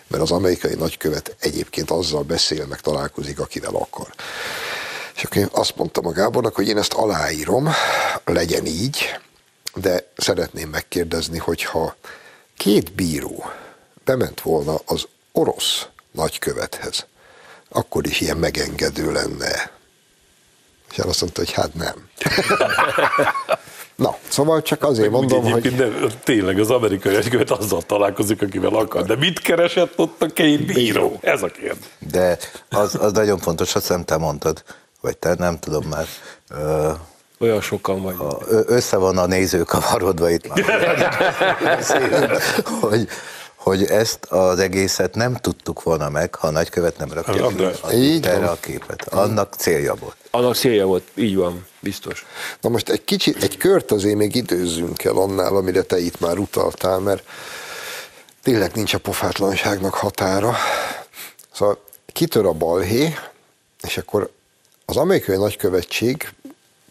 mert 0.07 0.23
az 0.23 0.31
amerikai 0.31 0.75
nagykövet 0.75 1.35
egyébként 1.39 1.91
azzal 1.91 2.23
beszél, 2.23 2.65
meg 2.65 2.79
találkozik, 2.79 3.39
akivel 3.39 3.75
akar. 3.75 4.13
És 5.15 5.23
akkor 5.23 5.37
én 5.37 5.49
azt 5.51 5.75
mondtam 5.75 6.07
a 6.07 6.11
Gábornak, 6.11 6.55
hogy 6.55 6.67
én 6.67 6.77
ezt 6.77 6.93
aláírom, 6.93 7.69
legyen 8.25 8.65
így, 8.65 9.19
de 9.75 10.11
szeretném 10.17 10.69
megkérdezni, 10.69 11.37
hogyha 11.37 11.95
két 12.57 12.93
bíró 12.93 13.45
bement 14.05 14.41
volna 14.41 14.75
az 14.85 15.07
orosz 15.31 15.87
nagykövethez, 16.11 17.05
akkor 17.69 18.07
is 18.07 18.21
ilyen 18.21 18.37
megengedő 18.37 19.11
lenne. 19.11 19.71
És 20.91 20.97
azt 20.97 21.21
mondta, 21.21 21.41
hogy 21.41 21.51
hát 21.51 21.73
nem. 21.73 22.09
Na, 23.95 24.17
szóval 24.27 24.61
csak 24.61 24.83
azért 24.83 25.11
Meg 25.11 25.19
mondom, 25.19 25.51
hogy... 25.51 25.75
De 25.75 25.89
tényleg 26.23 26.59
az 26.59 26.69
amerikai 26.69 27.13
nagykövet 27.13 27.51
azzal 27.51 27.81
találkozik, 27.81 28.41
akivel 28.41 28.75
akar. 28.75 29.03
De 29.03 29.15
mit 29.15 29.39
keresett 29.39 29.93
ott 29.95 30.21
a 30.21 30.25
két 30.25 30.65
bíró? 30.65 31.19
Ez 31.21 31.41
a 31.41 31.47
kérdés. 31.47 31.85
De 31.99 32.37
az, 32.69 32.95
az 32.95 33.11
nagyon 33.11 33.39
fontos, 33.39 33.75
azt 33.75 33.87
hiszem 33.87 34.03
te 34.03 34.17
mondtad, 34.17 34.63
vagy 35.01 35.17
te 35.17 35.35
nem 35.37 35.59
tudom 35.59 35.85
már, 35.87 36.07
olyan 37.43 37.61
sokan 37.61 38.01
vagyunk. 38.01 38.33
Össze 38.47 38.97
van 38.97 39.17
a 39.17 39.25
néző 39.25 39.63
kavarodva 39.63 40.29
itt 40.29 40.47
már. 40.47 40.63
hogy, 42.81 43.07
hogy 43.55 43.83
ezt 43.83 44.25
az 44.25 44.59
egészet 44.59 45.15
nem 45.15 45.35
tudtuk 45.35 45.83
volna 45.83 46.09
meg, 46.09 46.35
ha 46.35 46.47
a 46.47 46.51
nagykövet 46.51 46.97
nem 46.97 47.11
rakja 47.13 47.47
ki 47.89 48.19
erre 48.21 48.49
a 48.49 48.57
képet. 48.59 49.07
Annak 49.07 49.53
célja 49.53 49.95
volt. 49.95 50.15
Annak 50.31 50.55
célja 50.55 50.85
volt, 50.85 51.03
így 51.15 51.35
van, 51.35 51.65
biztos. 51.79 52.25
Na 52.61 52.69
most 52.69 52.89
egy 52.89 53.03
kicsit, 53.03 53.43
egy 53.43 53.57
kört 53.57 53.91
azért 53.91 54.15
még 54.15 54.35
időzzünk 54.35 55.03
el 55.03 55.15
annál, 55.15 55.55
amire 55.55 55.81
te 55.81 55.99
itt 55.99 56.19
már 56.19 56.37
utaltál, 56.37 56.99
mert 56.99 57.23
tényleg 58.43 58.71
nincs 58.73 58.93
a 58.93 58.97
pofátlanságnak 58.97 59.93
határa. 59.93 60.55
Szóval 61.53 61.77
kitör 62.13 62.45
a 62.45 62.51
balhé, 62.51 63.15
és 63.81 63.97
akkor 63.97 64.31
az 64.85 64.97
amerikai 64.97 65.37
nagykövetség 65.37 66.29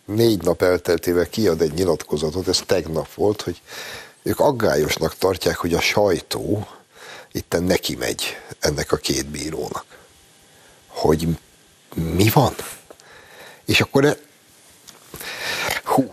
négy 0.05 0.43
nap 0.43 0.63
elteltével 0.63 1.29
kiad 1.29 1.61
egy 1.61 1.73
nyilatkozatot, 1.73 2.49
ez 2.49 2.61
tegnap 2.67 3.15
volt, 3.15 3.43
hogy 3.43 3.63
ők 4.23 4.41
aggályosnak 4.41 5.17
tartják, 5.17 5.57
hogy 5.57 5.75
a 5.75 5.81
sajtó 5.81 6.67
itten 7.33 7.63
neki 7.63 7.97
megy 7.97 8.37
ennek 8.61 8.93
a 8.93 8.97
két 8.97 9.27
bírónak. 9.27 9.85
Hogy 10.87 11.29
mi 11.95 12.29
van? 12.29 12.55
És 13.65 13.81
akkor 13.81 14.05
e... 14.05 14.17
Hú. 15.85 16.11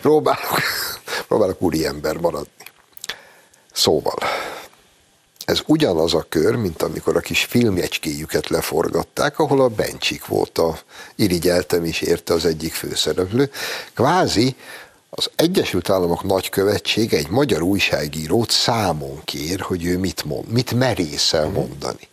próbálok, 0.00 0.60
próbálok 1.28 1.62
úri 1.62 1.86
ember 1.86 2.16
maradni. 2.16 2.64
Szóval, 3.72 4.18
ez 5.50 5.62
ugyanaz 5.66 6.14
a 6.14 6.26
kör, 6.28 6.54
mint 6.54 6.82
amikor 6.82 7.16
a 7.16 7.20
kis 7.20 7.44
filmjecskéjüket 7.44 8.48
leforgatták, 8.48 9.38
ahol 9.38 9.60
a 9.60 9.68
Bencsik 9.68 10.26
volt 10.26 10.58
a 10.58 10.78
irigyeltem 11.14 11.84
is 11.84 12.00
érte 12.00 12.34
az 12.34 12.44
egyik 12.44 12.72
főszereplő. 12.72 13.50
Kvázi 13.94 14.56
az 15.10 15.30
Egyesült 15.36 15.90
Államok 15.90 16.24
nagykövetsége 16.24 17.16
egy 17.16 17.28
magyar 17.28 17.62
újságírót 17.62 18.50
számon 18.50 19.20
kér, 19.24 19.60
hogy 19.60 19.84
ő 19.84 19.98
mit 19.98 20.24
mond, 20.24 20.48
mit 20.48 20.74
merészel 20.74 21.46
mhm. 21.46 21.54
mondani. 21.54 22.08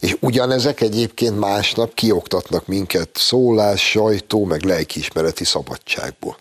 És 0.00 0.16
ugyanezek 0.20 0.80
egyébként 0.80 1.38
másnap 1.38 1.94
kioktatnak 1.94 2.66
minket 2.66 3.08
szólás, 3.14 3.88
sajtó, 3.88 4.44
meg 4.44 4.62
lelkiismereti 4.62 5.44
szabadságból. 5.44 6.36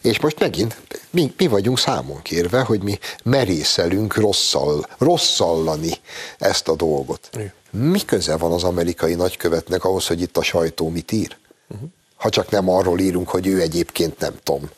És 0.00 0.20
most 0.20 0.38
megint 0.38 0.76
mi, 1.10 1.32
mi 1.36 1.46
vagyunk 1.46 1.78
számon 1.78 2.22
kérve, 2.22 2.60
hogy 2.60 2.82
mi 2.82 2.98
merészelünk 3.24 4.16
rosszal, 4.16 4.86
rosszallani 4.98 5.92
ezt 6.38 6.68
a 6.68 6.74
dolgot. 6.74 7.28
Igen. 7.32 7.52
Mi 7.70 8.04
köze 8.04 8.36
van 8.36 8.52
az 8.52 8.64
amerikai 8.64 9.14
nagykövetnek 9.14 9.84
ahhoz, 9.84 10.06
hogy 10.06 10.20
itt 10.20 10.36
a 10.36 10.42
sajtó 10.42 10.88
mit 10.88 11.12
ír? 11.12 11.36
Uh-huh. 11.68 11.88
Ha 12.16 12.28
csak 12.28 12.50
nem 12.50 12.68
arról 12.68 12.98
írunk, 12.98 13.28
hogy 13.28 13.46
ő 13.46 13.60
egyébként 13.60 14.18
nem 14.18 14.34
tudom, 14.42 14.70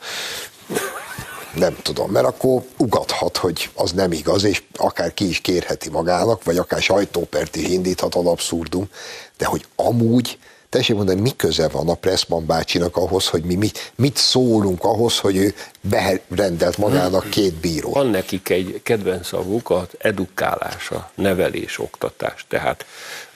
nem 1.54 1.76
tudom, 1.82 2.10
mert 2.10 2.26
akkor 2.26 2.62
ugathat, 2.76 3.36
hogy 3.36 3.70
az 3.74 3.92
nem 3.92 4.12
igaz, 4.12 4.44
és 4.44 4.62
akár 4.76 5.14
ki 5.14 5.28
is 5.28 5.40
kérheti 5.40 5.90
magának, 5.90 6.44
vagy 6.44 6.56
akár 6.56 6.82
sajtópert 6.82 7.56
is 7.56 7.68
indíthat 7.68 8.14
az 8.14 8.26
abszurdum, 8.26 8.88
de 9.36 9.44
hogy 9.44 9.64
amúgy 9.76 10.38
tessék 10.70 10.96
mondani, 10.96 11.20
mi 11.20 11.36
köze 11.36 11.68
van 11.68 11.88
a 11.88 11.94
Pressman 11.94 12.46
bácsinak 12.46 12.96
ahhoz, 12.96 13.26
hogy 13.26 13.42
mi 13.42 13.54
mit, 13.54 13.92
mit 13.96 14.16
szólunk 14.16 14.84
ahhoz, 14.84 15.18
hogy 15.18 15.36
ő 15.36 15.54
berendelt 16.28 16.78
magának 16.78 17.30
két 17.30 17.54
bírót. 17.54 17.94
Van 17.94 18.06
nekik 18.06 18.48
egy 18.48 18.80
kedvenc 18.82 19.26
szavuk, 19.26 19.70
az 19.70 19.86
edukálása, 19.98 21.10
nevelés, 21.14 21.78
oktatás. 21.78 22.44
Tehát 22.48 22.84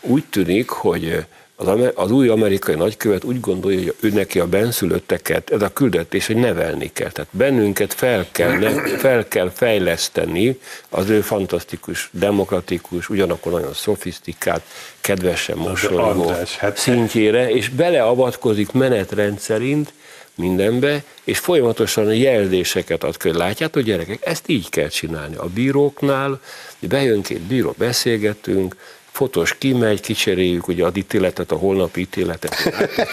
úgy 0.01 0.25
tűnik, 0.31 0.69
hogy 0.69 1.27
az, 1.69 1.91
az 1.95 2.11
új 2.11 2.29
amerikai 2.29 2.75
nagykövet 2.75 3.25
úgy 3.25 3.41
gondolja, 3.41 3.79
hogy 3.79 3.95
ő 4.01 4.09
neki 4.09 4.39
a 4.41 4.47
benszülötteket, 4.47 5.51
ez 5.51 5.63
a 5.63 5.73
küldetés, 5.73 6.27
hogy 6.27 6.37
nevelni 6.37 6.91
kell. 6.93 7.11
Tehát 7.11 7.31
bennünket 7.33 7.95
fel 7.95 8.27
kell, 8.33 8.59
ne, 8.59 8.71
fel 8.97 9.29
kell 9.29 9.51
fejleszteni 9.51 10.59
az 10.89 11.09
ő 11.09 11.21
fantasztikus, 11.21 12.09
demokratikus, 12.13 13.09
ugyanakkor 13.09 13.53
nagyon 13.53 13.73
szofisztikált, 13.73 14.63
kedvesen 15.01 15.57
mosolygó 15.57 16.33
hát- 16.59 16.77
szintjére, 16.77 17.51
és 17.51 17.69
beleavatkozik 17.69 18.73
menetrend 18.73 19.39
szerint 19.39 19.93
mindenbe, 20.35 21.03
és 21.25 21.39
folyamatosan 21.39 22.15
jelzéseket 22.15 23.05
ad, 23.05 23.23
hogy 23.23 23.35
látjátok 23.35 23.83
gyerekek, 23.83 24.27
ezt 24.27 24.49
így 24.49 24.69
kell 24.69 24.89
csinálni. 24.89 25.37
A 25.37 25.47
bíróknál, 25.55 26.41
bejön 26.79 27.23
két 27.23 27.41
bíró, 27.41 27.75
beszélgetünk, 27.79 28.77
fotós 29.15 29.59
kimegy, 29.59 30.01
kicseréljük 30.01 30.69
ugye 30.69 30.85
az 30.85 30.93
ítéletet, 30.95 31.51
a 31.51 31.57
holnapi 31.57 32.01
ítéletet. 32.01 32.55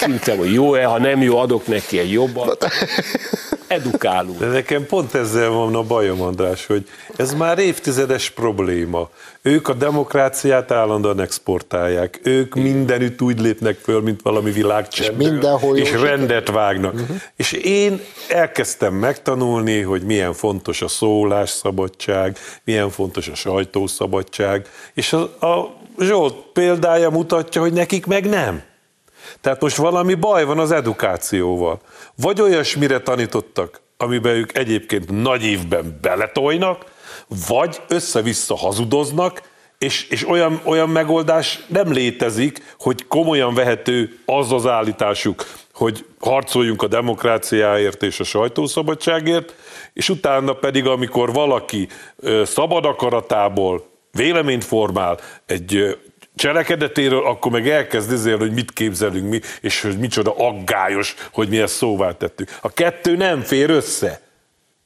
Kintem, 0.06 0.38
hogy 0.38 0.54
jó-e, 0.54 0.86
ha 0.86 1.00
nem 1.00 1.22
jó, 1.22 1.38
adok 1.38 1.68
neki 1.68 2.00
egy 2.00 2.12
jobbat. 2.12 2.68
Edukálunk. 3.68 4.40
De 4.40 4.46
nekem 4.46 4.86
pont 4.86 5.14
ezzel 5.14 5.50
van 5.50 5.76
a 5.76 5.84
bajom, 5.84 6.22
András, 6.22 6.66
hogy 6.66 6.88
ez 7.16 7.34
már 7.34 7.60
évtizedes 7.60 8.30
probléma. 8.30 9.10
Ők 9.42 9.68
a 9.68 9.74
demokráciát 9.74 10.72
állandóan 10.72 11.20
exportálják. 11.20 12.20
Ők 12.24 12.56
mindenütt 12.56 13.22
úgy 13.22 13.40
lépnek 13.40 13.78
föl, 13.78 14.02
mint 14.02 14.22
valami 14.22 14.52
világcsendő. 14.52 15.24
És 15.24 15.30
mindenhol 15.30 15.78
És 15.78 15.92
rendet 15.92 16.50
vágnak. 16.50 16.94
Uh-huh. 16.94 17.16
És 17.36 17.52
én 17.52 18.02
elkezdtem 18.30 18.94
megtanulni, 18.94 19.82
hogy 19.82 20.02
milyen 20.02 20.34
fontos 20.34 20.82
a 20.82 20.88
szólásszabadság, 20.88 22.38
milyen 22.64 22.90
fontos 22.90 23.28
a 23.28 23.36
sajtószabadság, 23.36 24.68
és 24.94 25.14
a, 25.14 25.46
a 25.46 25.80
Zsolt 26.02 26.36
példája 26.54 27.10
mutatja, 27.10 27.62
hogy 27.62 27.74
nekik 27.74 28.06
meg 28.06 28.30
nem. 28.30 28.64
Tehát 29.42 29.62
most 29.62 29.76
valami 29.76 30.14
baj 30.14 30.44
van 30.44 30.60
az 30.60 30.72
edukációval. 30.72 31.80
Vagy 32.16 32.42
olyasmire 32.42 33.00
tanítottak, 33.00 33.82
amiben 33.98 34.36
ők 34.36 34.58
egyébként 34.58 35.22
nagy 35.22 35.44
évben 35.44 35.98
beletojnak, 36.02 36.86
vagy 37.48 37.82
össze-vissza 37.88 38.56
hazudoznak, 38.56 39.42
és, 39.78 40.08
és 40.10 40.28
olyan, 40.28 40.62
olyan 40.64 40.90
megoldás 40.90 41.66
nem 41.68 41.92
létezik, 41.92 42.76
hogy 42.80 43.08
komolyan 43.08 43.54
vehető 43.54 44.20
az 44.26 44.52
az 44.52 44.68
állításuk, 44.68 45.46
hogy 45.74 46.06
harcoljunk 46.20 46.82
a 46.82 46.88
demokráciáért 46.88 48.04
és 48.04 48.20
a 48.20 48.24
sajtószabadságért, 48.24 49.56
és 49.94 50.10
utána 50.10 50.54
pedig, 50.54 50.88
amikor 50.88 51.34
valaki 51.34 51.88
szabad 52.44 52.86
akaratából 52.86 53.91
véleményt 54.12 54.64
formál 54.64 55.20
egy 55.46 55.98
cselekedetéről, 56.36 57.26
akkor 57.26 57.52
meg 57.52 57.70
elkezd 57.70 58.12
ezért, 58.12 58.40
hogy 58.40 58.54
mit 58.54 58.72
képzelünk 58.72 59.30
mi, 59.30 59.40
és 59.62 59.82
hogy 59.82 59.98
micsoda 60.00 60.36
aggályos, 60.38 61.16
hogy 61.34 61.50
mi 61.50 61.60
ezt 61.60 61.76
szóvá 61.76 62.12
tettük. 62.12 62.58
A 62.62 62.74
kettő 62.74 63.16
nem 63.16 63.42
fér 63.42 63.70
össze. 63.70 64.22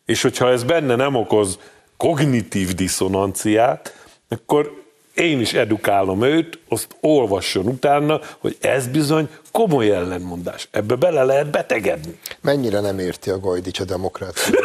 És 0.06 0.22
hogyha 0.22 0.52
ez 0.52 0.64
benne 0.64 0.96
nem 0.96 1.16
okoz 1.16 1.60
kognitív 1.98 2.74
diszonanciát, 2.74 4.06
akkor 4.30 4.84
én 5.16 5.40
is 5.40 5.54
edukálom 5.54 6.24
őt, 6.24 6.60
azt 6.70 6.96
olvasson 7.02 7.66
utána, 7.66 8.20
hogy 8.38 8.58
ez 8.62 8.88
bizony 8.88 9.30
komoly 9.52 9.92
ellenmondás. 9.92 10.68
Ebbe 10.72 10.96
bele 10.96 11.24
lehet 11.24 11.50
betegedni. 11.50 12.20
Mennyire 12.42 12.80
nem 12.80 13.00
érti 13.00 13.30
a 13.30 13.40
Gajdics 13.40 13.80
a 13.80 13.84
demokráciát? 13.84 14.62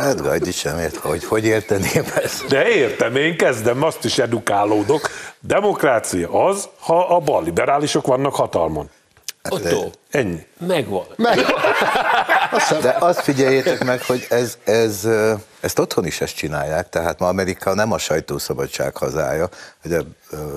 Hát 0.00 0.22
Gajdi 0.22 0.52
sem 0.52 0.78
ért, 0.78 0.96
hogy 0.96 1.24
hogy 1.24 1.44
érteném 1.44 2.04
ezt. 2.22 2.46
De 2.46 2.68
értem, 2.68 3.16
én 3.16 3.36
kezdem, 3.36 3.82
azt 3.82 4.04
is 4.04 4.18
edukálódok. 4.18 5.10
Demokrácia 5.40 6.44
az, 6.46 6.68
ha 6.78 7.06
a 7.06 7.18
balliberálisok 7.18 8.06
vannak 8.06 8.34
hatalmon. 8.34 8.90
Otto, 9.48 9.90
Ennyi. 10.10 10.46
megvan. 10.66 11.04
Meg, 11.16 11.38
De 12.80 12.96
azt 12.98 13.20
figyeljétek 13.20 13.84
meg, 13.84 14.02
hogy 14.02 14.26
ez, 14.30 14.58
ez, 14.64 15.08
ezt 15.60 15.78
otthon 15.78 16.06
is 16.06 16.20
ezt 16.20 16.34
csinálják, 16.34 16.88
tehát 16.88 17.18
ma 17.18 17.28
Amerika 17.28 17.74
nem 17.74 17.92
a 17.92 17.98
sajtószabadság 17.98 18.96
hazája. 18.96 19.48
Ugye 19.84 20.00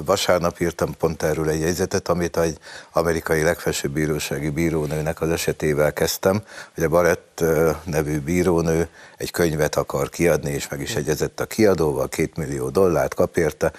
vasárnap 0.05 0.59
írtam 0.59 0.97
pont 0.97 1.23
erről 1.23 1.49
egy 1.49 1.59
jegyzetet, 1.59 2.09
amit 2.09 2.37
egy 2.37 2.57
amerikai 2.91 3.41
legfelsőbb 3.41 3.91
bírósági 3.91 4.49
bírónőnek 4.49 5.21
az 5.21 5.29
esetével 5.29 5.93
kezdtem. 5.93 6.41
Ugye 6.77 6.87
Barrett 6.87 7.39
ö, 7.41 7.71
nevű 7.83 8.19
bírónő 8.19 8.87
egy 9.17 9.31
könyvet 9.31 9.75
akar 9.75 10.09
kiadni, 10.09 10.51
és 10.51 10.67
meg 10.67 10.81
is 10.81 10.95
egyezett 10.95 11.39
a 11.39 11.45
kiadóval, 11.45 12.09
két 12.09 12.37
millió 12.37 12.69
dollárt 12.69 13.13
kap 13.13 13.37
érte, 13.37 13.71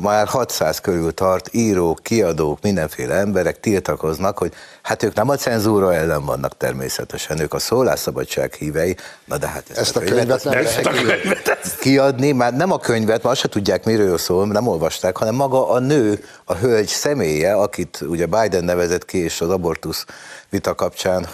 már 0.00 0.26
600 0.26 0.80
körül 0.80 1.14
tart, 1.14 1.48
írók, 1.52 2.02
kiadók, 2.02 2.62
mindenféle 2.62 3.14
emberek 3.14 3.60
tiltakoznak, 3.60 4.38
hogy 4.38 4.52
hát 4.82 5.02
ők 5.02 5.14
nem 5.14 5.28
a 5.28 5.36
cenzúra 5.36 5.94
ellen 5.94 6.24
vannak 6.24 6.56
természetesen, 6.56 7.40
ők 7.40 7.54
a 7.54 7.58
szólásszabadság 7.58 8.52
hívei, 8.52 8.96
na 9.24 9.36
de 9.36 9.46
hát 9.46 9.64
ezt, 9.68 9.78
Ezt 9.78 9.96
a 9.96 10.00
könyvet 10.00 10.44
nem 10.44 10.52
Ezt 10.58 10.78
a 10.78 10.90
könyvet, 10.90 11.76
kiadni, 11.80 12.32
már 12.32 12.56
nem 12.56 12.72
a 12.72 12.78
könyvet, 12.78 13.22
már 13.22 13.32
azt 13.32 13.40
se 13.40 13.48
tudják, 13.48 13.84
miről 13.84 14.18
szól, 14.18 14.46
nem 14.46 14.66
olvasták, 14.66 15.16
hanem 15.16 15.34
maga 15.34 15.68
a 15.68 15.78
nő, 15.78 16.24
a 16.44 16.54
hölgy 16.54 16.88
személye, 16.88 17.52
akit 17.52 18.00
ugye 18.00 18.26
Biden 18.26 18.64
nevezett 18.64 19.04
ki, 19.04 19.18
és 19.18 19.40
az 19.40 19.48
abortusz 19.48 20.04
vita 20.48 20.74
kapcsán 20.74 21.26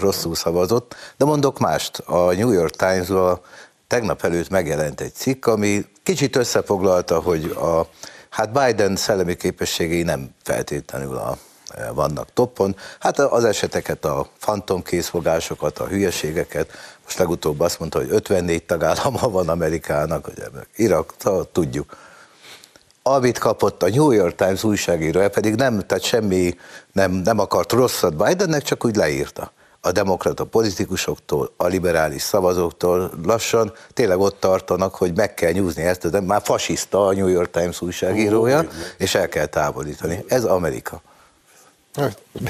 rosszul 0.00 0.34
szavazott. 0.34 0.94
De 1.16 1.24
mondok 1.24 1.58
mást, 1.58 1.98
a 1.98 2.32
New 2.32 2.50
York 2.50 2.76
Times-ban 2.76 3.40
tegnap 3.86 4.24
előtt 4.24 4.50
megjelent 4.50 5.00
egy 5.00 5.14
cikk, 5.14 5.46
ami 5.46 5.84
kicsit 6.02 6.36
összefoglalta, 6.36 7.20
hogy 7.20 7.44
a, 7.44 7.86
hát 8.30 8.52
Biden 8.52 8.96
szellemi 8.96 9.34
képességei 9.36 10.02
nem 10.02 10.34
feltétlenül 10.42 11.16
a, 11.16 11.38
vannak 11.94 12.32
toppon. 12.32 12.76
Hát 13.00 13.18
az 13.18 13.44
eseteket, 13.44 14.04
a 14.04 14.26
fantomkészfogásokat, 14.38 15.78
a 15.78 15.86
hülyeségeket, 15.86 16.70
most 17.04 17.18
legutóbb 17.18 17.60
azt 17.60 17.78
mondta, 17.78 17.98
hogy 17.98 18.10
54 18.10 18.62
tagállama 18.62 19.28
van 19.28 19.48
Amerikának, 19.48 20.24
hogy 20.24 20.42
Irak, 20.76 21.14
tudjuk. 21.52 21.96
Amit 23.02 23.38
kapott 23.38 23.82
a 23.82 23.88
New 23.88 24.10
York 24.10 24.34
Times 24.34 24.64
újságírója, 24.64 25.30
pedig 25.30 25.54
nem, 25.54 25.86
tehát 25.86 26.04
semmi 26.04 26.54
nem, 26.92 27.12
nem 27.12 27.38
akart 27.38 27.72
rosszat 27.72 28.16
Bidennek, 28.16 28.62
csak 28.62 28.84
úgy 28.84 28.96
leírta 28.96 29.52
a 29.84 29.92
demokrata 29.92 30.44
politikusoktól, 30.44 31.52
a 31.56 31.66
liberális 31.66 32.22
szavazóktól 32.22 33.10
lassan 33.24 33.72
tényleg 33.92 34.18
ott 34.18 34.40
tartanak, 34.40 34.94
hogy 34.94 35.14
meg 35.14 35.34
kell 35.34 35.52
nyúzni 35.52 35.82
ezt, 35.82 36.10
de 36.10 36.20
már 36.20 36.40
fasiszta 36.44 37.06
a 37.06 37.12
New 37.12 37.28
York 37.28 37.50
Times 37.50 37.80
újságírója, 37.80 38.64
és 38.96 39.14
el 39.14 39.28
kell 39.28 39.46
távolítani. 39.46 40.24
Ez 40.28 40.44
Amerika. 40.44 41.02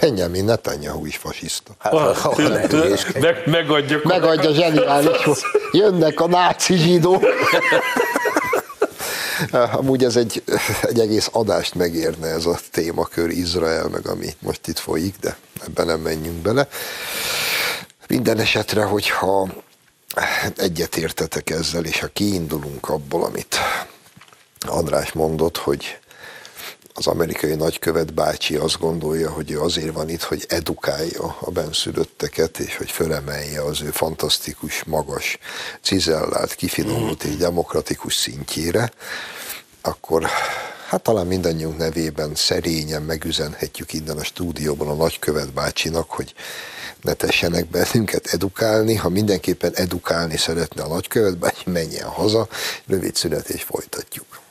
Benjamin 0.01 0.45
Netanyahu 0.45 1.07
is 1.07 1.17
fasiszta. 1.17 1.73
Hát, 1.79 1.93
nem 2.37 2.53
hülyéskedj. 2.53 3.19
meg, 3.19 3.43
megadjuk. 3.47 4.03
Megadja 4.05 4.53
zseniális, 4.53 5.23
hogy 5.25 5.39
jönnek 5.73 6.21
a 6.21 6.27
náci 6.27 6.77
zsidók. 6.77 7.23
Amúgy 9.51 10.05
ez 10.05 10.17
egy, 10.17 10.43
egy 10.83 10.99
egész 11.01 11.29
adást 11.33 11.75
megérne 11.75 12.27
ez 12.27 12.47
a 12.47 12.59
témakör 12.71 13.31
Izrael, 13.31 13.89
meg 13.89 14.07
ami 14.07 14.35
most 14.39 14.67
itt 14.67 14.79
folyik, 14.79 15.15
de 15.21 15.37
ebben 15.67 15.87
nem 15.87 16.01
menjünk 16.01 16.37
bele. 16.37 16.69
Minden 18.07 18.39
esetre, 18.39 18.83
hogyha 18.83 19.49
egyetértetek 20.57 21.51
ezzel, 21.51 21.85
és 21.85 22.01
ha 22.01 22.07
kiindulunk 22.07 22.89
abból, 22.89 23.25
amit 23.25 23.57
András 24.67 25.13
mondott, 25.13 25.57
hogy 25.57 25.99
az 26.95 27.07
amerikai 27.07 27.55
nagykövet 27.55 28.15
bácsi 28.15 28.57
azt 28.57 28.79
gondolja, 28.79 29.31
hogy 29.31 29.51
ő 29.51 29.61
azért 29.61 29.93
van 29.93 30.09
itt, 30.09 30.23
hogy 30.23 30.45
edukálja 30.49 31.37
a 31.41 31.51
benszülötteket, 31.51 32.59
és 32.59 32.77
hogy 32.77 32.91
fölemelje 32.91 33.63
az 33.63 33.83
ő 33.83 33.91
fantasztikus, 33.91 34.85
magas, 34.85 35.39
cizellált, 35.83 36.55
kifinomult 36.55 37.25
és 37.25 37.37
demokratikus 37.37 38.15
szintjére, 38.15 38.93
akkor 39.81 40.27
hát 40.89 41.03
talán 41.03 41.27
mindannyiunk 41.27 41.77
nevében 41.77 42.35
szerényen 42.35 43.03
megüzenhetjük 43.03 43.93
innen 43.93 44.19
a 44.19 44.25
stúdióban 44.25 44.89
a 44.89 44.95
nagykövet 44.95 45.53
bácsinak, 45.53 46.11
hogy 46.11 46.35
ne 47.01 47.13
tessenek 47.13 47.67
bennünket 47.67 48.27
edukálni, 48.27 48.95
ha 48.95 49.09
mindenképpen 49.09 49.73
edukálni 49.75 50.37
szeretne 50.37 50.83
a 50.83 50.89
nagykövet 50.89 51.39
bácsi, 51.39 51.71
menjen 51.71 52.09
haza, 52.09 52.49
rövid 52.87 53.17
szünet 53.17 53.49
és 53.49 53.63
folytatjuk. 53.63 54.42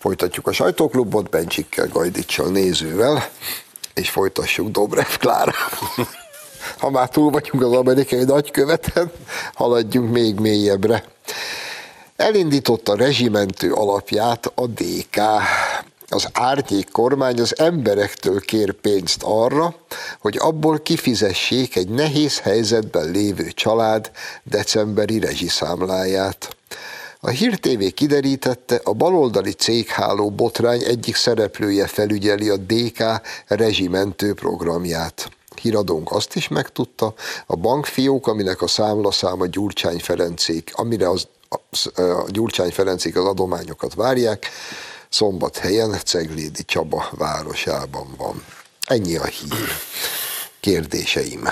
Folytatjuk 0.00 0.46
a 0.46 0.52
sajtóklubot 0.52 1.30
Bencsikkel, 1.30 1.88
Gajdicsal, 1.88 2.48
nézővel, 2.48 3.28
és 3.94 4.10
folytassuk 4.10 4.68
Dobrev 4.68 5.16
Klára. 5.18 5.52
Ha 6.78 6.90
már 6.90 7.08
túl 7.08 7.30
vagyunk 7.30 7.64
az 7.64 7.72
amerikai 7.72 8.24
nagyköveten, 8.24 9.10
haladjunk 9.54 10.10
még 10.10 10.38
mélyebbre. 10.38 11.04
Elindította 12.16 12.94
rezsimentő 12.94 13.72
alapját 13.72 14.52
a 14.54 14.66
DK. 14.66 15.16
Az 16.08 16.28
árnyék 16.32 16.90
kormány 16.90 17.40
az 17.40 17.58
emberektől 17.58 18.40
kér 18.40 18.72
pénzt 18.72 19.22
arra, 19.22 19.74
hogy 20.20 20.36
abból 20.38 20.78
kifizessék 20.78 21.76
egy 21.76 21.88
nehéz 21.88 22.38
helyzetben 22.38 23.10
lévő 23.10 23.50
család 23.50 24.10
decemberi 24.42 25.18
rezsiszámláját. 25.18 26.56
A 27.22 27.28
Hír 27.28 27.58
TV 27.58 27.84
kiderítette, 27.94 28.80
a 28.84 28.92
baloldali 28.92 29.52
cégháló 29.52 30.30
botrány 30.30 30.82
egyik 30.82 31.14
szereplője 31.14 31.86
felügyeli 31.86 32.48
a 32.48 32.56
DK 32.56 33.02
rezsimentő 33.46 34.34
programját. 34.34 35.30
Híradónk 35.60 36.10
azt 36.10 36.36
is 36.36 36.48
megtudta, 36.48 37.14
a 37.46 37.56
bankfiók, 37.56 38.26
aminek 38.26 38.62
a 38.62 38.66
számlaszáma 38.66 39.46
Gyurcsány 39.46 39.98
Ferencék, 39.98 40.70
amire 40.74 41.08
az, 41.08 41.28
a, 41.48 42.00
a 42.00 42.26
Gyurcsány 42.28 42.70
Ferencék 42.70 43.16
az 43.16 43.24
adományokat 43.24 43.94
várják, 43.94 44.46
szombathelyen 45.08 45.98
Ceglédi 46.04 46.64
Csaba 46.64 47.08
városában 47.10 48.14
van. 48.16 48.44
Ennyi 48.84 49.16
a 49.16 49.24
hír. 49.24 49.68
Kérdéseim. 50.60 51.48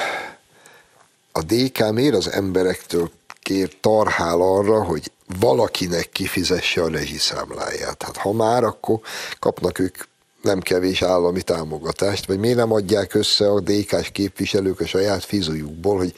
a 1.32 1.42
DK 1.42 1.92
miért 1.92 2.14
az 2.14 2.30
emberektől 2.30 3.10
kér 3.48 3.70
tarhál 3.80 4.40
arra, 4.40 4.84
hogy 4.84 5.12
valakinek 5.40 6.08
kifizesse 6.08 6.82
a 6.82 6.88
rezsiszámláját. 6.88 8.02
Hát 8.02 8.16
ha 8.16 8.32
már, 8.32 8.64
akkor 8.64 9.00
kapnak 9.38 9.78
ők 9.78 9.96
nem 10.42 10.60
kevés 10.60 11.02
állami 11.02 11.42
támogatást, 11.42 12.26
vagy 12.26 12.38
miért 12.38 12.56
nem 12.56 12.72
adják 12.72 13.14
össze 13.14 13.50
a 13.50 13.60
DK-s 13.60 14.10
képviselők 14.12 14.80
a 14.80 14.86
saját 14.86 15.24
fizujukból, 15.24 15.96
hogy 15.96 16.14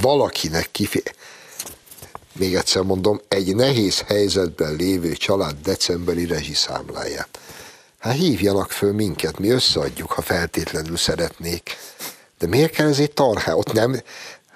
valakinek 0.00 0.68
kifizesse 0.70 1.14
még 2.32 2.54
egyszer 2.54 2.82
mondom, 2.82 3.20
egy 3.28 3.54
nehéz 3.54 4.00
helyzetben 4.00 4.74
lévő 4.74 5.12
család 5.12 5.56
decemberi 5.62 6.26
rezsiszámláját. 6.26 7.38
Hát 7.98 8.16
hívjanak 8.16 8.70
föl 8.70 8.92
minket, 8.92 9.38
mi 9.38 9.48
összeadjuk, 9.48 10.12
ha 10.12 10.22
feltétlenül 10.22 10.96
szeretnék. 10.96 11.76
De 12.38 12.46
miért 12.46 12.72
kell 12.72 12.88
ez 12.88 12.98
egy 12.98 13.12
tarhá? 13.12 13.52
Ott 13.52 13.72
nem, 13.72 14.02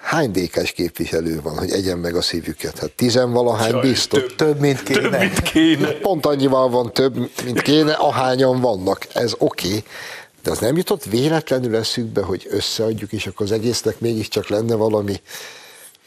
hány 0.03 0.31
dékes 0.31 0.71
képviselő 0.71 1.41
van, 1.41 1.57
hogy 1.57 1.71
egyen 1.71 1.97
meg 1.97 2.15
a 2.15 2.21
szívüket? 2.21 2.79
Hát 2.79 2.91
tizenvalahány 2.91 3.79
biztos. 3.79 4.21
Több, 4.21 4.35
több, 4.35 4.59
mint 4.59 4.83
kéne. 4.83 5.01
Több, 5.01 5.19
mint 5.19 5.41
kéne. 5.41 5.87
Pont 5.91 6.25
annyival 6.25 6.69
van 6.69 6.93
több, 6.93 7.29
mint 7.43 7.61
kéne, 7.61 7.93
ahányan 7.93 8.61
vannak. 8.61 9.07
Ez 9.13 9.33
oké. 9.37 9.67
Okay. 9.67 9.83
De 10.43 10.51
az 10.51 10.59
nem 10.59 10.77
jutott 10.77 11.03
véletlenül 11.03 11.75
eszükbe, 11.75 12.21
hogy 12.21 12.47
összeadjuk, 12.49 13.11
és 13.11 13.27
akkor 13.27 13.45
az 13.45 13.51
egésznek 13.51 13.99
mégiscsak 13.99 14.47
lenne 14.47 14.75
valami, 14.75 15.21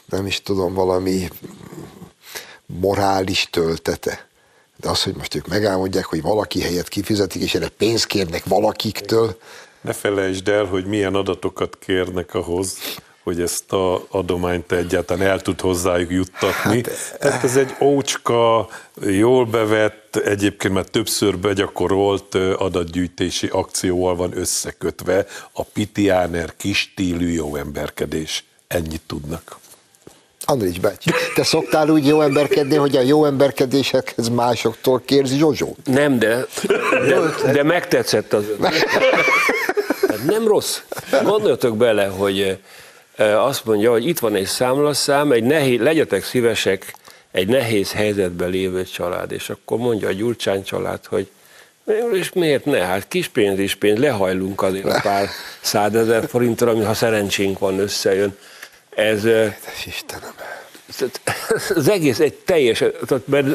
nem 0.09 0.25
is 0.25 0.41
tudom, 0.41 0.73
valami 0.73 1.29
morális 2.65 3.47
töltete. 3.51 4.27
De 4.79 4.89
az, 4.89 5.03
hogy 5.03 5.15
most 5.15 5.35
ők 5.35 5.47
megálmodják, 5.47 6.05
hogy 6.05 6.21
valaki 6.21 6.61
helyett 6.61 6.87
kifizetik, 6.87 7.41
és 7.41 7.55
erre 7.55 7.69
pénzt 7.69 8.05
kérnek 8.05 8.45
valakiktől. 8.45 9.37
Ne 9.81 9.93
felejtsd 9.93 10.47
el, 10.47 10.65
hogy 10.65 10.85
milyen 10.85 11.15
adatokat 11.15 11.77
kérnek 11.79 12.33
ahhoz, 12.33 12.77
hogy 13.27 13.41
ezt 13.41 13.73
a 13.73 14.05
adományt 14.09 14.71
egyáltalán 14.71 15.27
el 15.27 15.41
tud 15.41 15.61
hozzájuk 15.61 16.11
juttatni. 16.11 16.83
Hát, 16.83 17.17
Tehát 17.19 17.43
ez 17.43 17.55
egy 17.55 17.75
ócska, 17.81 18.69
jól 19.01 19.45
bevett, 19.45 20.15
egyébként 20.15 20.73
már 20.73 20.85
többször 20.85 21.37
begyakorolt 21.37 22.35
adatgyűjtési 22.35 23.47
akcióval 23.51 24.15
van 24.15 24.37
összekötve 24.37 25.25
a 25.51 25.63
pitiáner 25.63 26.53
kis 26.57 26.77
stílű 26.77 27.29
jó 27.29 27.55
emberkedés. 27.55 28.43
Ennyit 28.67 29.01
tudnak. 29.07 29.57
Andrics 30.45 30.79
bácsi, 30.79 31.11
te 31.35 31.43
szoktál 31.43 31.89
úgy 31.89 32.07
jó 32.07 32.21
emberkedni, 32.21 32.75
hogy 32.75 32.95
a 32.95 33.01
jó 33.01 33.25
emberkedésekhez 33.25 34.29
másoktól 34.29 35.01
kérsz 35.05 35.31
Zsozsó? 35.31 35.75
Nem, 35.85 36.19
de, 36.19 36.45
de, 37.07 37.51
de 37.51 37.63
megtetszett 37.63 38.33
az. 38.33 38.45
Hát 40.07 40.23
nem 40.23 40.47
rossz. 40.47 40.79
Gondoljatok 41.23 41.77
bele, 41.77 42.05
hogy 42.05 42.59
azt 43.25 43.65
mondja, 43.65 43.91
hogy 43.91 44.07
itt 44.07 44.19
van 44.19 44.35
egy 44.35 44.45
számlaszám, 44.45 45.31
egy 45.31 45.43
nehéz, 45.43 45.79
legyetek 45.79 46.23
szívesek, 46.23 46.95
egy 47.31 47.47
nehéz 47.47 47.91
helyzetben 47.91 48.49
lévő 48.49 48.83
család, 48.83 49.31
és 49.31 49.49
akkor 49.49 49.77
mondja 49.77 50.07
a 50.07 50.11
Gyurcsány 50.11 50.63
család, 50.63 51.05
hogy 51.05 51.29
és 52.13 52.33
miért 52.33 52.65
ne? 52.65 52.77
Hát 52.77 53.07
kis 53.07 53.27
pénz 53.27 53.59
is 53.59 53.75
pénz, 53.75 53.99
lehajlunk 53.99 54.61
azért 54.61 54.85
a 54.85 54.99
pár 55.01 55.29
százezer 55.61 56.27
forintra, 56.27 56.71
ami 56.71 56.83
ha 56.83 56.93
szerencsénk 56.93 57.59
van, 57.59 57.79
összejön. 57.79 58.37
Ez, 58.89 59.25
Istenem. 59.85 60.33
az 61.75 61.87
egész 61.87 62.19
egy 62.19 62.33
teljes, 62.33 62.83
mert 63.25 63.47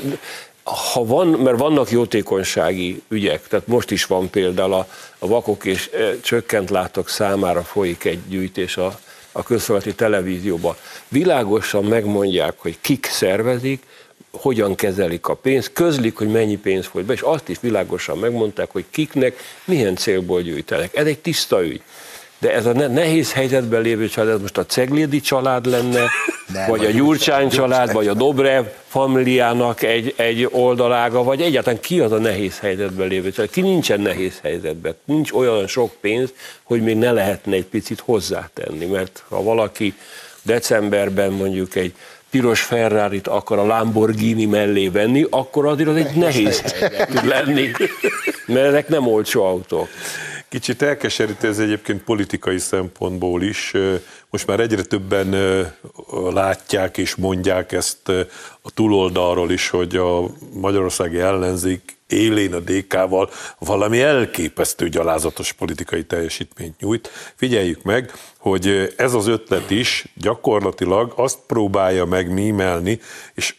ha 0.93 1.05
van, 1.05 1.29
mert 1.29 1.59
vannak 1.59 1.91
jótékonysági 1.91 3.03
ügyek, 3.09 3.49
tehát 3.49 3.67
most 3.67 3.91
is 3.91 4.05
van 4.05 4.31
például 4.31 4.73
a, 4.73 4.87
a 5.19 5.27
vakok 5.27 5.65
és 5.65 5.91
e, 5.93 6.21
csökkent 6.21 6.71
látok 6.71 7.09
számára 7.09 7.63
folyik 7.63 8.05
egy 8.05 8.21
gyűjtés 8.29 8.77
a, 8.77 9.01
a 9.33 9.43
közszolgálati 9.43 9.95
televízióban. 9.95 10.77
Világosan 11.09 11.85
megmondják, 11.85 12.55
hogy 12.57 12.79
kik 12.81 13.07
szervezik, 13.07 13.83
hogyan 14.31 14.75
kezelik 14.75 15.27
a 15.27 15.35
pénzt, 15.35 15.73
közlik, 15.73 16.17
hogy 16.17 16.29
mennyi 16.29 16.57
pénz 16.57 16.87
folyt 16.87 17.07
be, 17.07 17.13
és 17.13 17.21
azt 17.21 17.49
is 17.49 17.61
világosan 17.61 18.19
megmondták, 18.19 18.71
hogy 18.71 18.85
kiknek 18.91 19.37
milyen 19.65 19.97
célból 19.97 20.43
gyűjtenek. 20.43 20.97
Ez 20.97 21.07
egy 21.07 21.19
tiszta 21.19 21.65
ügy. 21.65 21.83
De 22.43 22.53
ez 22.53 22.67
a 22.67 22.73
nehéz 22.73 23.33
helyzetben 23.33 23.81
lévő 23.81 24.09
család, 24.09 24.35
ez 24.35 24.41
most 24.41 24.59
a 24.59 24.67
Ceglédi 24.67 25.21
család 25.21 25.67
lenne, 25.67 26.01
Nem, 26.53 26.69
vagy 26.69 26.85
a 26.85 26.91
Gyurcsány 26.91 27.49
család, 27.49 27.93
vagy 27.93 28.09
a 28.09 28.15
Dobrev 28.15 28.65
familiának 28.89 29.83
egy, 29.83 30.15
egy 30.17 30.49
oldalága, 30.51 31.23
vagy 31.23 31.41
egyáltalán 31.41 31.81
ki 31.81 32.01
az 32.01 32.13
a 32.13 32.19
nehéz 32.19 32.59
helyzetben 32.59 33.09
lévő 33.09 33.31
család? 33.31 33.51
Ki 33.51 33.61
nincsen 33.61 34.01
nehéz 34.01 34.39
helyzetben? 34.43 34.95
Nincs 35.05 35.33
olyan 35.33 35.67
sok 35.67 35.93
pénz, 36.01 36.33
hogy 36.63 36.83
még 36.83 36.97
ne 36.97 37.13
lehetne 37.13 37.55
egy 37.55 37.65
picit 37.65 38.01
hozzátenni, 38.01 38.87
mert 38.87 39.25
ha 39.29 39.43
valaki 39.43 39.95
decemberben 40.43 41.33
mondjuk 41.33 41.75
egy 41.75 41.95
piros 42.31 42.61
ferrari 42.61 43.21
akar 43.25 43.59
a 43.59 43.67
Lamborghini 43.67 44.45
mellé 44.45 44.89
venni, 44.89 45.27
akkor 45.31 45.67
azért 45.67 45.89
az 45.89 45.97
egy 45.97 46.15
nehéz 46.15 46.61
helyzet 46.61 47.09
tud 47.09 47.27
lenni, 47.35 47.71
mert 48.47 48.67
ezek 48.67 48.89
nem 48.89 49.07
olcsó 49.07 49.45
autók. 49.45 49.89
Kicsit 50.53 50.83
elkeserítő 50.83 51.49
ez 51.49 51.59
egyébként 51.59 52.03
politikai 52.03 52.59
szempontból 52.59 53.43
is. 53.43 53.73
Most 54.31 54.47
már 54.47 54.61
egyre 54.61 54.83
többen 54.83 55.31
látják 56.33 56.99
és 56.99 57.15
mondják 57.15 57.73
ezt 57.73 58.09
a 58.63 58.71
túloldalról 58.75 59.51
is, 59.51 59.69
hogy 59.69 59.97
a 59.97 60.27
magyarországi 60.55 61.19
ellenzék 61.19 61.97
élén 62.07 62.55
a 62.55 62.59
DK-val 62.59 63.31
valami 63.59 64.01
elképesztő 64.01 64.89
gyalázatos 64.89 65.53
politikai 65.53 66.05
teljesítményt 66.05 66.81
nyújt. 66.81 67.11
Figyeljük 67.35 67.83
meg, 67.83 68.13
hogy 68.39 68.95
ez 68.97 69.15
az 69.15 69.27
ötlet 69.27 69.71
is 69.71 70.05
gyakorlatilag 70.15 71.13
azt 71.17 71.39
próbálja 71.47 72.05
meg 72.05 72.33
mímelni, 72.33 73.01
és 73.35 73.55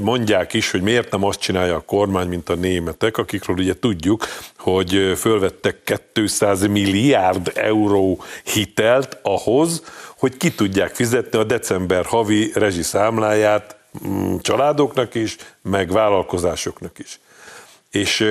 mondják 0.00 0.52
is, 0.52 0.70
hogy 0.70 0.82
miért 0.82 1.10
nem 1.10 1.24
azt 1.24 1.40
csinálja 1.40 1.74
a 1.74 1.80
kormány, 1.80 2.28
mint 2.28 2.48
a 2.48 2.54
németek, 2.54 3.18
akikről 3.18 3.56
ugye 3.56 3.78
tudjuk, 3.78 4.26
hogy 4.58 5.12
fölvettek 5.16 6.00
200 6.12 6.66
milliárd 6.66 7.52
euró 7.54 8.22
hitelt 8.44 9.18
ahhoz, 9.22 9.82
hogy 10.18 10.36
ki 10.36 10.50
tudják 10.50 10.94
fizetni 10.94 11.38
a 11.38 11.44
december 11.44 12.04
havi 12.04 12.50
rezsiszámláját 12.54 13.76
mm, 14.06 14.36
családoknak 14.40 15.14
is, 15.14 15.36
meg 15.62 15.92
vállalkozásoknak 15.92 16.98
is. 16.98 17.20
És 17.90 18.24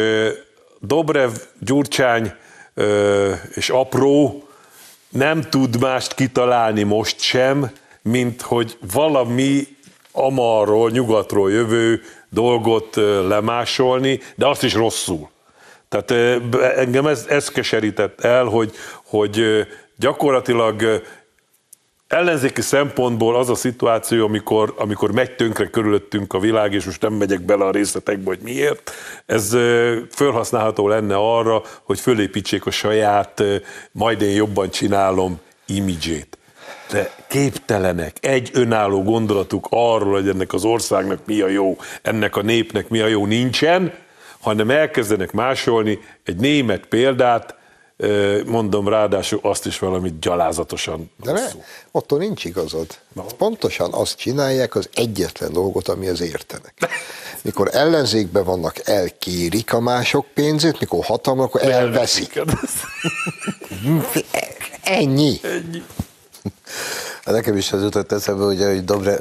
Dobrev, 0.80 1.32
Gyurcsány 1.60 2.34
és 3.54 3.70
Apró 3.70 4.48
nem 5.10 5.42
tud 5.42 5.80
mást 5.80 6.14
kitalálni 6.14 6.84
most 6.84 7.22
sem, 7.22 7.72
mint 8.02 8.42
hogy 8.42 8.78
valami 8.94 9.73
amarról, 10.14 10.90
nyugatról 10.90 11.52
jövő 11.52 12.02
dolgot 12.30 12.96
lemásolni, 13.28 14.20
de 14.36 14.48
azt 14.48 14.64
is 14.64 14.74
rosszul. 14.74 15.30
Tehát 15.90 16.12
engem 16.78 17.08
ez, 17.08 17.26
ez 17.30 17.50
keserített 17.50 18.22
el, 18.22 18.46
hogy, 18.46 18.72
hogy 19.04 19.68
gyakorlatilag 19.98 21.04
ellenzéki 22.08 22.62
szempontból 22.62 23.36
az 23.36 23.50
a 23.50 23.56
szituáció, 23.56 24.26
amikor, 24.26 24.74
amikor 24.78 25.12
megy 25.12 25.36
tönkre 25.36 25.70
körülöttünk 25.70 26.34
a 26.34 26.40
világ, 26.40 26.74
és 26.74 26.86
most 26.86 27.02
nem 27.02 27.14
megyek 27.14 27.42
bele 27.42 27.66
a 27.66 27.72
részletekbe, 27.72 28.26
hogy 28.26 28.40
miért, 28.44 28.92
ez 29.26 29.58
felhasználható 30.10 30.88
lenne 30.88 31.16
arra, 31.16 31.62
hogy 31.84 32.00
fölépítsék 32.00 32.66
a 32.66 32.72
saját, 32.72 33.44
majd 33.92 34.22
én 34.22 34.36
jobban 34.36 34.70
csinálom 34.70 35.40
imidzsét 35.66 36.38
de 36.92 37.12
képtelenek 37.28 38.18
egy 38.22 38.50
önálló 38.54 39.04
gondolatuk 39.04 39.68
arról, 39.70 40.14
hogy 40.14 40.28
ennek 40.28 40.54
az 40.54 40.64
országnak 40.64 41.20
mi 41.26 41.42
a 41.42 41.48
jó, 41.48 41.78
ennek 42.02 42.36
a 42.36 42.42
népnek 42.42 42.90
mi 42.90 43.00
a 43.00 43.08
jó 43.08 43.26
nincsen, 43.26 43.94
hanem 44.40 44.70
elkezdenek 44.70 45.32
másolni 45.32 46.00
egy 46.24 46.36
német 46.36 46.86
példát, 46.86 47.56
mondom 48.46 48.88
ráadásul 48.88 49.40
azt 49.42 49.66
is 49.66 49.80
valamit 49.80 50.20
gyalázatosan 50.20 51.12
De 51.24 51.32
ne, 51.32 51.46
attól 51.92 52.20
nincs 52.20 52.46
igazad. 52.46 52.88
Na. 53.14 53.24
Pontosan 53.38 53.94
azt 53.94 54.18
csinálják 54.18 54.76
az 54.76 54.90
egyetlen 54.94 55.54
dolgot, 55.54 55.88
ami 55.88 56.08
az 56.08 56.22
értenek. 56.22 56.74
Mikor 57.42 57.70
ellenzékben 57.72 58.44
vannak, 58.44 58.88
elkérik 58.88 59.74
a 59.74 59.80
mások 59.80 60.26
pénzét, 60.34 60.80
mikor 60.80 61.04
hatalmak, 61.04 61.46
akkor 61.46 61.70
elveszik. 61.72 62.42
Ennyi. 64.84 65.40
Ennyi. 65.44 65.84
Nekem 67.26 67.58
is 67.58 67.72
az 67.72 67.82
jutott 67.82 68.12
eszembe, 68.12 68.44
ugye, 68.44 68.68
hogy 68.68 68.84
Dobre, 68.84 69.18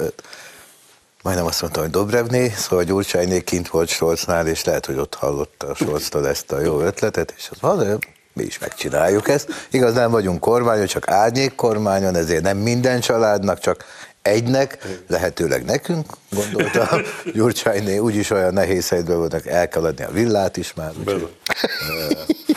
majdnem 1.22 1.46
azt 1.46 1.60
mondtam, 1.60 1.82
hogy 1.82 1.92
Dobrevné, 1.92 2.48
szóval 2.48 2.84
Gyurcsányné 2.84 3.40
kint 3.40 3.68
volt 3.68 3.88
Solcnál, 3.88 4.46
és 4.46 4.64
lehet, 4.64 4.86
hogy 4.86 4.96
ott 4.96 5.14
hallotta 5.14 5.66
a 5.66 5.74
Solctól 5.74 6.28
ezt 6.28 6.52
a 6.52 6.60
jó 6.60 6.80
ötletet, 6.80 7.34
és 7.36 7.48
az 7.50 7.60
van, 7.60 7.98
mi 8.32 8.42
is 8.42 8.58
megcsináljuk 8.58 9.28
ezt. 9.28 9.66
Igaz, 9.70 9.94
nem 9.94 10.10
vagyunk 10.10 10.40
kormányon, 10.40 10.86
csak 10.86 11.08
árnyék 11.08 11.54
kormányon, 11.54 12.14
ezért 12.14 12.42
nem 12.42 12.56
minden 12.56 13.00
családnak, 13.00 13.58
csak 13.58 13.84
egynek, 14.22 14.78
lehetőleg 15.08 15.64
nekünk, 15.64 16.06
gondolta 16.30 17.00
Gyurcsányné, 17.34 17.98
úgyis 17.98 18.30
olyan 18.30 18.52
nehéz 18.52 18.88
helyzetben 18.88 19.16
voltak, 19.16 19.46
el 19.46 19.68
kell 19.68 19.84
adni 19.84 20.04
a 20.04 20.10
villát 20.10 20.56
is 20.56 20.74
már, 20.74 20.92
úgyhogy, 20.98 21.36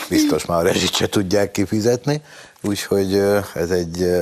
biztos 0.08 0.44
már 0.44 0.58
a 0.58 0.62
rezsit 0.62 0.94
se 0.94 1.08
tudják 1.08 1.50
kifizetni, 1.50 2.22
úgyhogy 2.62 3.14
ez 3.54 3.70
egy 3.70 4.12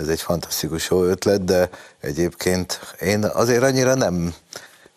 ez 0.00 0.08
egy 0.08 0.20
fantasztikus 0.20 0.90
jó 0.90 1.04
ötlet, 1.04 1.44
de 1.44 1.68
egyébként 2.00 2.80
én 3.00 3.24
azért 3.24 3.62
annyira 3.62 3.94
nem 3.94 4.34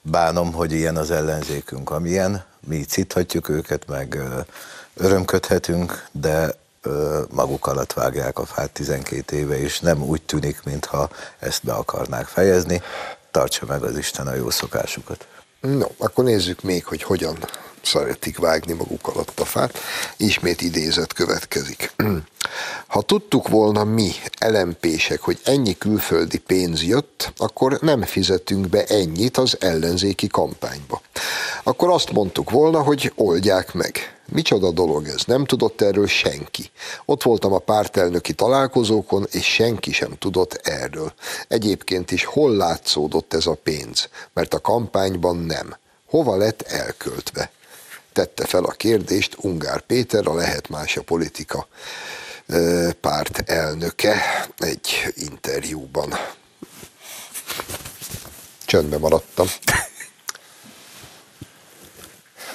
bánom, 0.02 0.54
hogy 0.54 0.72
ilyen 0.72 0.98
az 0.98 1.12
ellenzékünk, 1.12 1.90
amilyen. 1.90 2.46
Mi 2.68 2.84
cithatjuk 2.84 3.50
őket, 3.50 3.88
meg 3.88 4.20
örömködhetünk, 4.96 6.08
de 6.12 6.56
maguk 7.30 7.68
alatt 7.68 7.94
vágják 7.94 8.40
a 8.40 8.46
fát 8.46 8.72
12 8.72 9.36
éve, 9.36 9.60
és 9.60 9.80
nem 9.80 10.04
úgy 10.04 10.22
tűnik, 10.22 10.64
mintha 10.64 11.10
ezt 11.40 11.64
be 11.64 11.74
akarnák 11.74 12.26
fejezni. 12.26 12.82
Tartsa 13.32 13.66
meg 13.66 13.84
az 13.84 13.98
Isten 13.98 14.28
a 14.28 14.34
jó 14.34 14.50
szokásukat. 14.50 15.28
No, 15.60 15.88
akkor 15.98 16.24
nézzük 16.24 16.62
még, 16.62 16.86
hogy 16.86 17.04
hogyan 17.04 17.38
szeretik 17.84 18.38
vágni 18.38 18.74
maguk 18.74 19.08
alatt 19.08 19.40
a 19.40 19.46
fát. 19.46 19.80
Ismét 20.18 20.62
idézet 20.62 21.14
következik. 21.14 21.94
Ha 22.88 23.02
tudtuk 23.02 23.48
volna 23.48 23.84
mi, 23.84 24.12
elempések, 24.38 25.22
hogy 25.22 25.40
ennyi 25.44 25.78
külföldi 25.78 26.38
pénz 26.38 26.84
jött, 26.84 27.34
akkor 27.38 27.78
nem 27.82 28.02
fizetünk 28.02 28.70
be 28.70 28.84
ennyit 28.84 29.38
az 29.38 29.58
ellenzéki 29.60 30.28
kampányba. 30.28 31.02
Akkor 31.64 31.90
azt 31.90 32.12
mondtuk 32.12 32.50
volna, 32.50 32.82
hogy 32.82 33.12
oldják 33.16 33.74
meg. 33.74 34.18
Micsoda 34.26 34.72
dolog 34.72 35.08
ez, 35.08 35.24
nem 35.26 35.46
tudott 35.46 35.82
erről 35.82 36.08
senki. 36.08 36.72
Ott 37.06 37.24
voltam 37.24 37.54
a 37.54 37.58
pártelnöki 37.58 38.34
találkozókon, 38.34 39.28
és 39.32 39.46
senki 39.46 39.92
sem 39.92 40.18
tudott 40.20 40.54
erről. 40.54 41.14
Egyébként 41.48 42.12
is 42.12 42.26
hol 42.26 42.56
látszódott 42.56 43.34
ez 43.34 43.46
a 43.46 43.58
pénz, 43.64 44.10
mert 44.34 44.54
a 44.54 44.60
kampányban 44.60 45.38
nem. 45.38 45.76
Hova 46.10 46.36
lett 46.36 46.62
elköltve? 46.62 47.52
Tette 48.14 48.46
fel 48.46 48.64
a 48.64 48.72
kérdést 48.72 49.36
Ungár 49.38 49.82
Péter, 49.82 50.28
a 50.28 50.34
Lehet 50.34 50.70
Más 50.70 50.98
a 50.98 51.02
Politika 51.02 51.68
párt 53.02 53.50
elnöke 53.50 54.22
egy 54.58 55.14
interjúban. 55.16 56.14
Csöndbe 58.66 58.98
maradtam. 58.98 59.48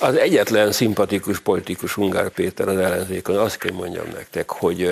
Az 0.00 0.16
egyetlen 0.16 0.72
szimpatikus 0.72 1.40
politikus 1.40 1.96
Ungár 1.96 2.28
Péter 2.28 2.68
az 2.68 2.76
ellenzékon, 2.76 3.36
azt 3.36 3.58
kell 3.58 3.72
mondjam 3.72 4.06
nektek, 4.14 4.50
hogy 4.50 4.90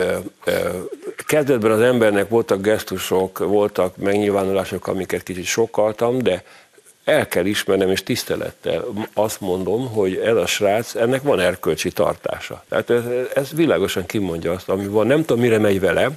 kezdetben 1.26 1.70
az 1.70 1.81
embernek 1.81 2.29
voltak 2.29 2.61
gesztusok, 2.61 3.38
voltak 3.38 3.96
megnyilvánulások, 3.96 4.87
amiket 4.87 5.22
kicsit 5.22 5.44
sokkaltam, 5.44 6.18
de 6.18 6.44
el 7.07 7.29
kell 7.29 7.45
ismernem, 7.45 7.90
és 7.90 8.03
tisztelettel 8.03 8.85
azt 9.14 9.40
mondom, 9.40 9.88
hogy 9.88 10.16
ez 10.16 10.37
a 10.37 10.47
srác, 10.47 10.95
ennek 10.95 11.23
van 11.23 11.40
erkölcsi 11.40 11.90
tartása. 11.90 12.64
Tehát 12.69 12.90
ez, 12.90 13.03
ez 13.35 13.51
világosan 13.55 14.07
kimondja 14.07 14.53
azt, 14.53 14.69
ami 14.69 14.87
van. 14.87 15.07
Nem 15.07 15.25
tudom, 15.25 15.42
mire 15.42 15.59
megy 15.59 15.81
vele. 15.81 16.11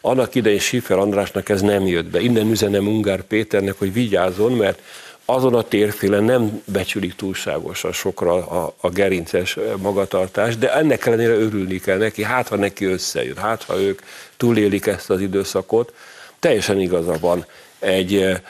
Annak 0.00 0.34
idején 0.34 0.58
Schiffer 0.58 0.98
Andrásnak 0.98 1.48
ez 1.48 1.60
nem 1.60 1.86
jött 1.86 2.06
be. 2.06 2.20
Innen 2.20 2.50
üzenem 2.50 2.86
Ungár 2.86 3.22
Péternek, 3.22 3.78
hogy 3.78 3.92
vigyázzon, 3.92 4.52
mert 4.52 4.82
azon 5.24 5.54
a 5.54 5.62
térfélen 5.62 6.24
nem 6.24 6.62
becsülik 6.64 7.14
túlságosan 7.14 7.92
sokra 7.92 8.46
a, 8.46 8.74
a 8.80 8.88
gerinces 8.88 9.58
magatartás, 9.76 10.56
de 10.56 10.74
ennek 10.74 11.06
ellenére 11.06 11.32
örülni 11.32 11.78
kell 11.78 11.98
neki, 11.98 12.22
hát 12.22 12.48
ha 12.48 12.56
neki 12.56 12.84
összejön, 12.84 13.36
hát 13.36 13.62
ha 13.62 13.80
ők 13.80 14.02
túlélik 14.36 14.86
ezt 14.86 15.10
az 15.10 15.20
időszakot, 15.20 15.94
teljesen 16.38 16.80
igaza 16.80 17.14
van. 17.20 17.46
Egy, 17.78 18.40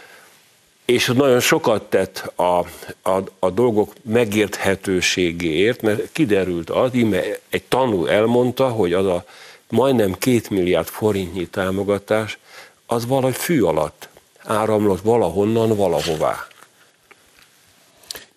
és 0.90 1.06
nagyon 1.06 1.40
sokat 1.40 1.82
tett 1.82 2.32
a, 2.36 2.58
a, 3.02 3.22
a 3.38 3.50
dolgok 3.50 3.92
megérthetőségéért, 4.02 5.82
mert 5.82 6.12
kiderült 6.12 6.70
az, 6.70 6.94
íme 6.94 7.22
egy 7.48 7.62
tanú 7.62 8.06
elmondta, 8.06 8.68
hogy 8.68 8.92
az 8.92 9.06
a 9.06 9.24
majdnem 9.68 10.12
két 10.12 10.50
milliárd 10.50 10.86
forintnyi 10.86 11.46
támogatás, 11.46 12.38
az 12.86 13.06
valahogy 13.06 13.36
fű 13.36 13.62
alatt 13.62 14.08
áramlott 14.38 15.00
valahonnan, 15.00 15.76
valahová. 15.76 16.46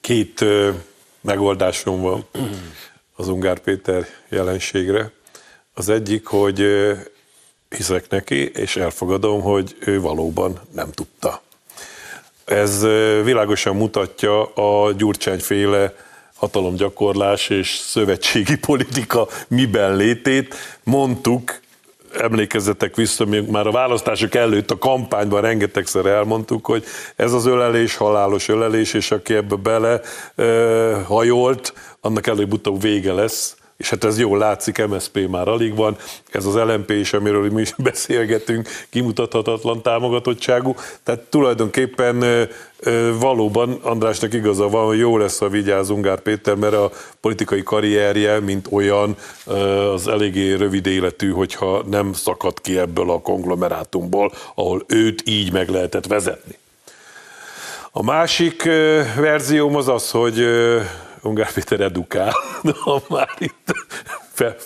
Két 0.02 0.42
ö, 0.42 0.72
megoldásom 1.22 2.02
van 2.02 2.26
az 3.16 3.28
Ungár 3.28 3.60
Péter 3.60 4.08
jelenségre. 4.30 5.12
Az 5.74 5.90
egyik, 5.90 6.26
hogy 6.26 6.62
ö, 6.62 6.94
hiszek 7.70 8.10
neki, 8.10 8.50
és 8.50 8.76
elfogadom, 8.76 9.42
hogy 9.42 9.76
ő 9.80 10.02
valóban 10.02 10.60
nem 10.72 10.92
tudta. 10.92 11.42
Ez 12.46 12.82
világosan 13.24 13.76
mutatja 13.76 14.44
a 14.44 14.92
Gyurcsányféle 14.92 15.94
hatalomgyakorlás 16.36 17.50
és 17.50 17.70
szövetségi 17.70 18.58
politika 18.68 19.28
miben 19.48 19.96
létét. 19.96 20.56
Mondtuk 20.84 21.60
emlékezzetek 22.20 22.96
vissza, 22.96 23.26
még 23.26 23.50
már 23.50 23.68
a 23.68 23.72
választások 23.72 24.36
előtt 24.36 24.72
a 24.72 24.78
kampányban 24.78 25.42
rengetegszer 25.42 26.06
elmondtuk, 26.06 26.66
hogy 26.66 26.84
ez 27.16 27.34
az 27.34 27.46
ölelés 27.46 27.96
halálos 27.96 28.48
ölelés, 28.48 28.94
és 28.94 29.12
aki 29.12 29.34
ebbe 29.34 29.56
bele 29.56 30.02
ö, 30.36 30.98
hajolt, 31.06 31.74
annak 32.02 32.28
előbb-utóbb 32.28 32.82
vége 32.82 33.14
lesz 33.14 33.56
és 33.82 33.90
hát 33.90 34.04
ez 34.04 34.20
jól 34.20 34.38
látszik, 34.38 34.88
MSP 34.88 35.28
már 35.30 35.48
alig 35.48 35.76
van, 35.76 35.98
ez 36.32 36.46
az 36.46 36.56
LMP 36.56 36.90
is, 36.90 37.14
amiről 37.14 37.52
mi 37.52 37.62
is 37.62 37.74
beszélgetünk, 37.90 38.70
kimutathatatlan 38.90 39.82
támogatottságú, 39.82 40.76
tehát 41.04 41.22
tulajdonképpen 41.22 42.48
valóban 43.20 43.80
Andrásnak 43.82 44.34
igaza 44.34 44.70
van, 44.70 44.86
hogy 44.86 44.98
jó 44.98 45.18
lesz, 45.18 45.40
ha 45.40 45.50
vigyáz 45.50 45.90
Ungár 45.90 46.20
Péter, 46.20 46.56
mert 46.56 46.74
a 46.74 46.92
politikai 47.22 47.64
karrierje, 47.64 48.40
mint 48.40 48.68
olyan, 48.72 49.16
az 49.94 50.08
eléggé 50.08 50.54
rövid 50.54 50.86
életű, 50.86 51.32
hogyha 51.32 51.84
nem 51.90 52.14
szakad 52.14 52.62
ki 52.62 52.78
ebből 52.78 53.10
a 53.10 53.22
konglomerátumból, 53.22 54.32
ahol 54.56 54.84
őt 54.88 55.24
így 55.26 55.52
meg 55.52 55.70
lehetett 55.70 56.08
vezetni. 56.08 56.58
A 57.92 58.04
másik 58.04 58.64
verzióm 59.16 59.76
az 59.76 59.88
az, 59.88 60.12
hogy 60.12 60.46
Ungár 61.22 61.54
Péter 61.54 61.80
edukál, 61.80 62.34
ha 62.84 63.02
már 63.10 63.30
itt 63.38 63.74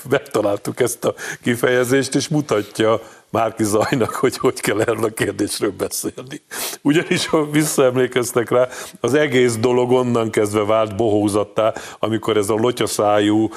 megtaláltuk 0.10 0.80
ezt 0.80 1.06
a 1.06 1.14
kifejezést, 1.42 2.16
és 2.16 2.28
mutatja 2.28 3.02
Márki 3.30 3.64
Zajnak, 3.64 4.16
hogy 4.16 4.38
hogy 4.38 4.60
kell 4.60 4.82
erről 4.82 5.04
a 5.04 5.10
kérdésről 5.10 5.72
beszélni. 5.78 6.42
Ugyanis, 6.82 7.28
ha 7.28 7.50
visszaemlékeztek 7.50 8.50
rá, 8.50 8.68
az 9.00 9.14
egész 9.14 9.56
dolog 9.58 9.92
onnan 9.92 10.30
kezdve 10.30 10.66
vált 10.66 10.96
bohózattá, 10.96 11.74
amikor 12.00 12.38
ez 12.38 12.50
a 12.50 12.54
lotyaszájú 12.54 13.50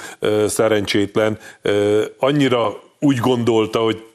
szerencsétlen 0.46 1.38
annyira 2.18 2.80
úgy 2.98 3.18
gondolta, 3.18 3.78
hogy 3.78 4.07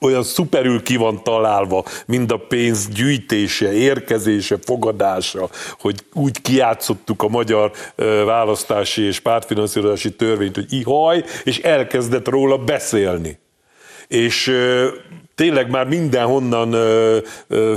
olyan 0.00 0.22
szuperül 0.22 0.82
ki 0.82 0.96
van 0.96 1.22
találva, 1.22 1.84
mind 2.06 2.30
a 2.30 2.36
pénz 2.36 2.88
gyűjtése, 2.88 3.72
érkezése, 3.72 4.56
fogadása, 4.64 5.48
hogy 5.78 6.04
úgy 6.12 6.42
kiátszottuk 6.42 7.22
a 7.22 7.28
magyar 7.28 7.72
választási 8.24 9.02
és 9.02 9.20
pártfinanszírozási 9.20 10.10
törvényt, 10.10 10.54
hogy 10.54 10.72
ihaj, 10.72 11.24
és 11.44 11.58
elkezdett 11.58 12.28
róla 12.28 12.58
beszélni. 12.58 13.38
És 14.08 14.56
tényleg 15.34 15.70
már 15.70 15.86
mindenhonnan 15.86 16.72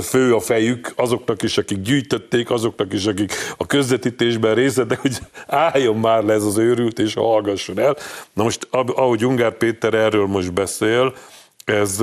fő 0.02 0.34
a 0.34 0.40
fejük, 0.40 0.92
azoknak 0.96 1.42
is, 1.42 1.58
akik 1.58 1.80
gyűjtötték, 1.80 2.50
azoknak 2.50 2.92
is, 2.92 3.06
akik 3.06 3.32
a 3.56 3.66
közvetítésben 3.66 4.54
részt 4.54 4.82
hogy 5.00 5.18
álljon 5.46 5.96
már 5.96 6.22
le 6.22 6.32
ez 6.32 6.44
az 6.44 6.58
őrült, 6.58 6.98
és 6.98 7.14
hallgasson 7.14 7.78
el. 7.78 7.96
Na 8.32 8.42
most, 8.42 8.68
ahogy 8.70 9.24
Ungár 9.26 9.56
Péter 9.56 9.94
erről 9.94 10.26
most 10.26 10.52
beszél, 10.52 11.14
ez, 11.64 12.00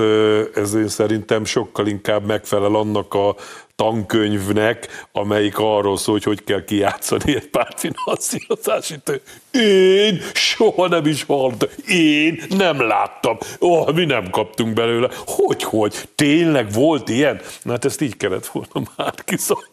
ez 0.55 0.73
én 0.73 0.87
szerintem 0.87 1.45
sokkal 1.45 1.87
inkább 1.87 2.25
megfelel 2.25 2.75
annak 2.75 3.13
a 3.13 3.35
tankönyvnek, 3.75 5.05
amelyik 5.11 5.57
arról 5.57 5.97
szól, 5.97 6.13
hogy 6.13 6.23
hogy 6.23 6.43
kell 6.43 6.63
kijátszani 6.63 7.35
egy 7.35 7.49
pártfinanszírozási 7.49 8.99
tő. 9.03 9.21
Én 9.51 10.21
soha 10.33 10.87
nem 10.87 11.05
is 11.05 11.23
hallottam. 11.23 11.69
Én 11.87 12.43
nem 12.49 12.81
láttam. 12.81 13.37
Oh, 13.59 13.93
mi 13.93 14.05
nem 14.05 14.29
kaptunk 14.29 14.73
belőle. 14.73 15.09
Hogy, 15.25 15.63
hogy? 15.63 16.09
Tényleg 16.15 16.71
volt 16.71 17.09
ilyen? 17.09 17.41
Na 17.63 17.71
hát 17.71 17.85
ezt 17.85 18.01
így 18.01 18.17
kellett 18.17 18.45
volna 18.45 18.91
már 18.95 19.13
kiszólni. 19.23 19.69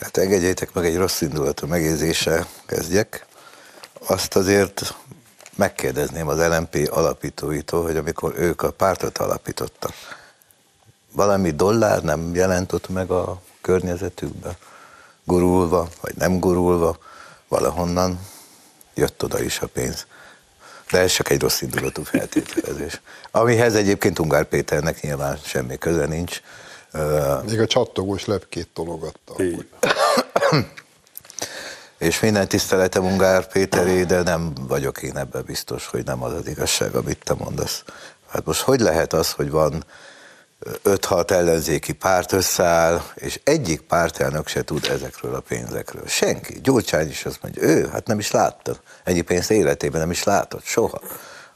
Hát 0.00 0.16
engedjétek 0.16 0.72
meg 0.72 0.84
egy 0.84 0.96
rossz 0.96 1.20
indulatú 1.20 1.66
megjegyzéssel 1.66 2.46
kezdjek. 2.66 3.26
Azt 4.06 4.36
azért 4.36 4.94
megkérdezném 5.58 6.28
az 6.28 6.38
LMP 6.38 6.88
alapítóitól, 6.90 7.82
hogy 7.82 7.96
amikor 7.96 8.34
ők 8.36 8.62
a 8.62 8.70
pártot 8.70 9.18
alapítottak, 9.18 9.92
valami 11.12 11.50
dollár 11.50 12.02
nem 12.02 12.34
jelentett 12.34 12.88
meg 12.88 13.10
a 13.10 13.40
környezetükbe, 13.60 14.56
gurulva, 15.24 15.88
vagy 16.00 16.14
nem 16.16 16.38
gurulva, 16.38 16.98
valahonnan 17.48 18.20
jött 18.94 19.24
oda 19.24 19.40
is 19.40 19.60
a 19.60 19.66
pénz. 19.66 20.06
De 20.90 20.98
ez 20.98 21.12
csak 21.12 21.30
egy 21.30 21.40
rossz 21.40 21.60
indulatú 21.60 22.02
feltételezés. 22.02 23.00
Amihez 23.30 23.74
egyébként 23.74 24.18
Ungár 24.18 24.44
Péternek 24.44 25.00
nyilván 25.00 25.38
semmi 25.44 25.78
köze 25.78 26.06
nincs. 26.06 26.40
Még 27.46 27.60
a 27.60 27.66
csattogós 27.66 28.24
lepkét 28.24 28.68
tologatta. 28.68 29.34
és 31.98 32.20
minden 32.20 32.48
tiszteletem 32.48 33.04
Ungár 33.04 33.46
Péteré, 33.46 34.04
de 34.04 34.22
nem 34.22 34.52
vagyok 34.68 35.02
én 35.02 35.16
ebben 35.16 35.42
biztos, 35.46 35.86
hogy 35.86 36.04
nem 36.04 36.22
az 36.22 36.32
az 36.32 36.46
igazság, 36.46 36.94
amit 36.94 37.24
te 37.24 37.34
mondasz. 37.34 37.82
Hát 38.28 38.44
most 38.44 38.60
hogy 38.60 38.80
lehet 38.80 39.12
az, 39.12 39.32
hogy 39.32 39.50
van 39.50 39.84
5-6 40.84 41.30
ellenzéki 41.30 41.92
párt 41.92 42.32
összeáll, 42.32 43.02
és 43.14 43.40
egyik 43.44 43.80
pártelnök 43.80 44.48
se 44.48 44.64
tud 44.64 44.86
ezekről 44.90 45.34
a 45.34 45.40
pénzekről. 45.40 46.06
Senki. 46.06 46.60
Gyurcsány 46.62 47.08
is 47.08 47.24
azt 47.24 47.42
mondja, 47.42 47.62
ő, 47.62 47.88
hát 47.92 48.06
nem 48.06 48.18
is 48.18 48.30
látta. 48.30 48.76
Ennyi 49.04 49.20
pénzt 49.20 49.50
életében 49.50 50.00
nem 50.00 50.10
is 50.10 50.22
látott, 50.22 50.64
soha. 50.64 51.00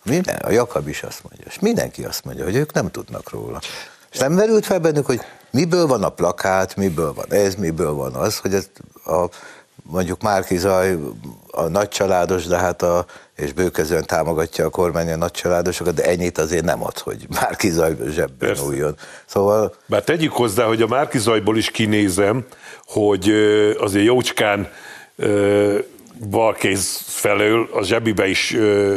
Minden, 0.04 0.36
a 0.36 0.50
Jakab 0.50 0.88
is 0.88 1.02
azt 1.02 1.22
mondja, 1.22 1.44
és 1.48 1.58
mindenki 1.58 2.04
azt 2.04 2.24
mondja, 2.24 2.44
hogy 2.44 2.56
ők 2.56 2.72
nem 2.72 2.90
tudnak 2.90 3.30
róla. 3.30 3.60
És 4.12 4.18
nem 4.18 4.32
merült 4.32 4.66
fel 4.66 4.78
bennük, 4.78 5.06
hogy 5.06 5.20
miből 5.50 5.86
van 5.86 6.02
a 6.02 6.08
plakát, 6.08 6.76
miből 6.76 7.12
van 7.12 7.32
ez, 7.32 7.54
miből 7.54 7.92
van 7.92 8.14
az, 8.14 8.38
hogy 8.38 8.54
ez 8.54 8.68
a, 9.04 9.28
mondjuk 9.82 10.22
Márki 10.22 10.56
Zaj 10.56 10.98
a 11.50 11.68
nagycsaládos, 11.68 12.46
de 12.46 12.56
hát 12.56 12.82
a, 12.82 13.04
és 13.36 13.52
bőkezően 13.52 14.06
támogatja 14.06 14.64
a 14.64 14.70
kormány 14.70 15.12
a 15.12 15.16
nagycsaládosokat, 15.16 15.94
de 15.94 16.02
ennyit 16.02 16.38
azért 16.38 16.64
nem 16.64 16.84
ad, 16.84 16.98
hogy 16.98 17.26
Márki 17.28 17.70
Zaj 17.70 17.96
zsebben 18.08 18.58
újjon. 18.66 18.96
Szóval... 19.26 19.74
Bár 19.86 20.02
tegyük 20.02 20.32
hozzá, 20.32 20.64
hogy 20.64 20.82
a 20.82 20.86
Márki 20.86 21.18
Zajból 21.18 21.56
is 21.56 21.70
kinézem, 21.70 22.46
hogy 22.86 23.30
azért 23.78 24.04
jócskán 24.04 24.68
balkéz 26.30 27.02
felől 27.06 27.68
a 27.72 27.82
zsebibe 27.82 28.28
is 28.28 28.52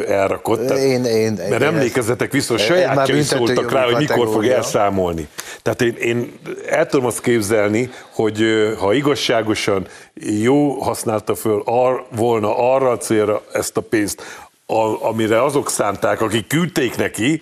elrakott. 0.07 0.65
Tehát, 0.65 0.83
én, 0.83 1.05
én, 1.05 1.33
mert 1.49 1.61
én 1.61 1.67
emlékezzetek 1.67 2.31
vissza, 2.31 2.53
hogy 2.53 2.61
sajátjai 2.61 3.21
szóltak 3.21 3.71
rá, 3.71 3.83
hogy 3.83 3.95
mikor 3.95 4.27
fog 4.27 4.45
elszámolni. 4.45 5.27
Tehát 5.61 5.81
én, 5.81 5.95
én 5.95 6.33
el 6.69 6.87
tudom 6.87 7.05
azt 7.05 7.21
képzelni, 7.21 7.89
hogy 8.13 8.43
ha 8.79 8.93
igazságosan 8.93 9.87
jó 10.41 10.69
használta 10.69 11.35
föl 11.35 11.61
ar, 11.65 12.05
volna 12.15 12.73
arra 12.73 12.89
a 12.89 12.97
célra 12.97 13.41
ezt 13.53 13.77
a 13.77 13.81
pénzt, 13.81 14.21
a, 14.65 15.07
amire 15.07 15.43
azok 15.43 15.69
szánták, 15.69 16.21
akik 16.21 16.47
küldték 16.47 16.95
neki, 16.95 17.41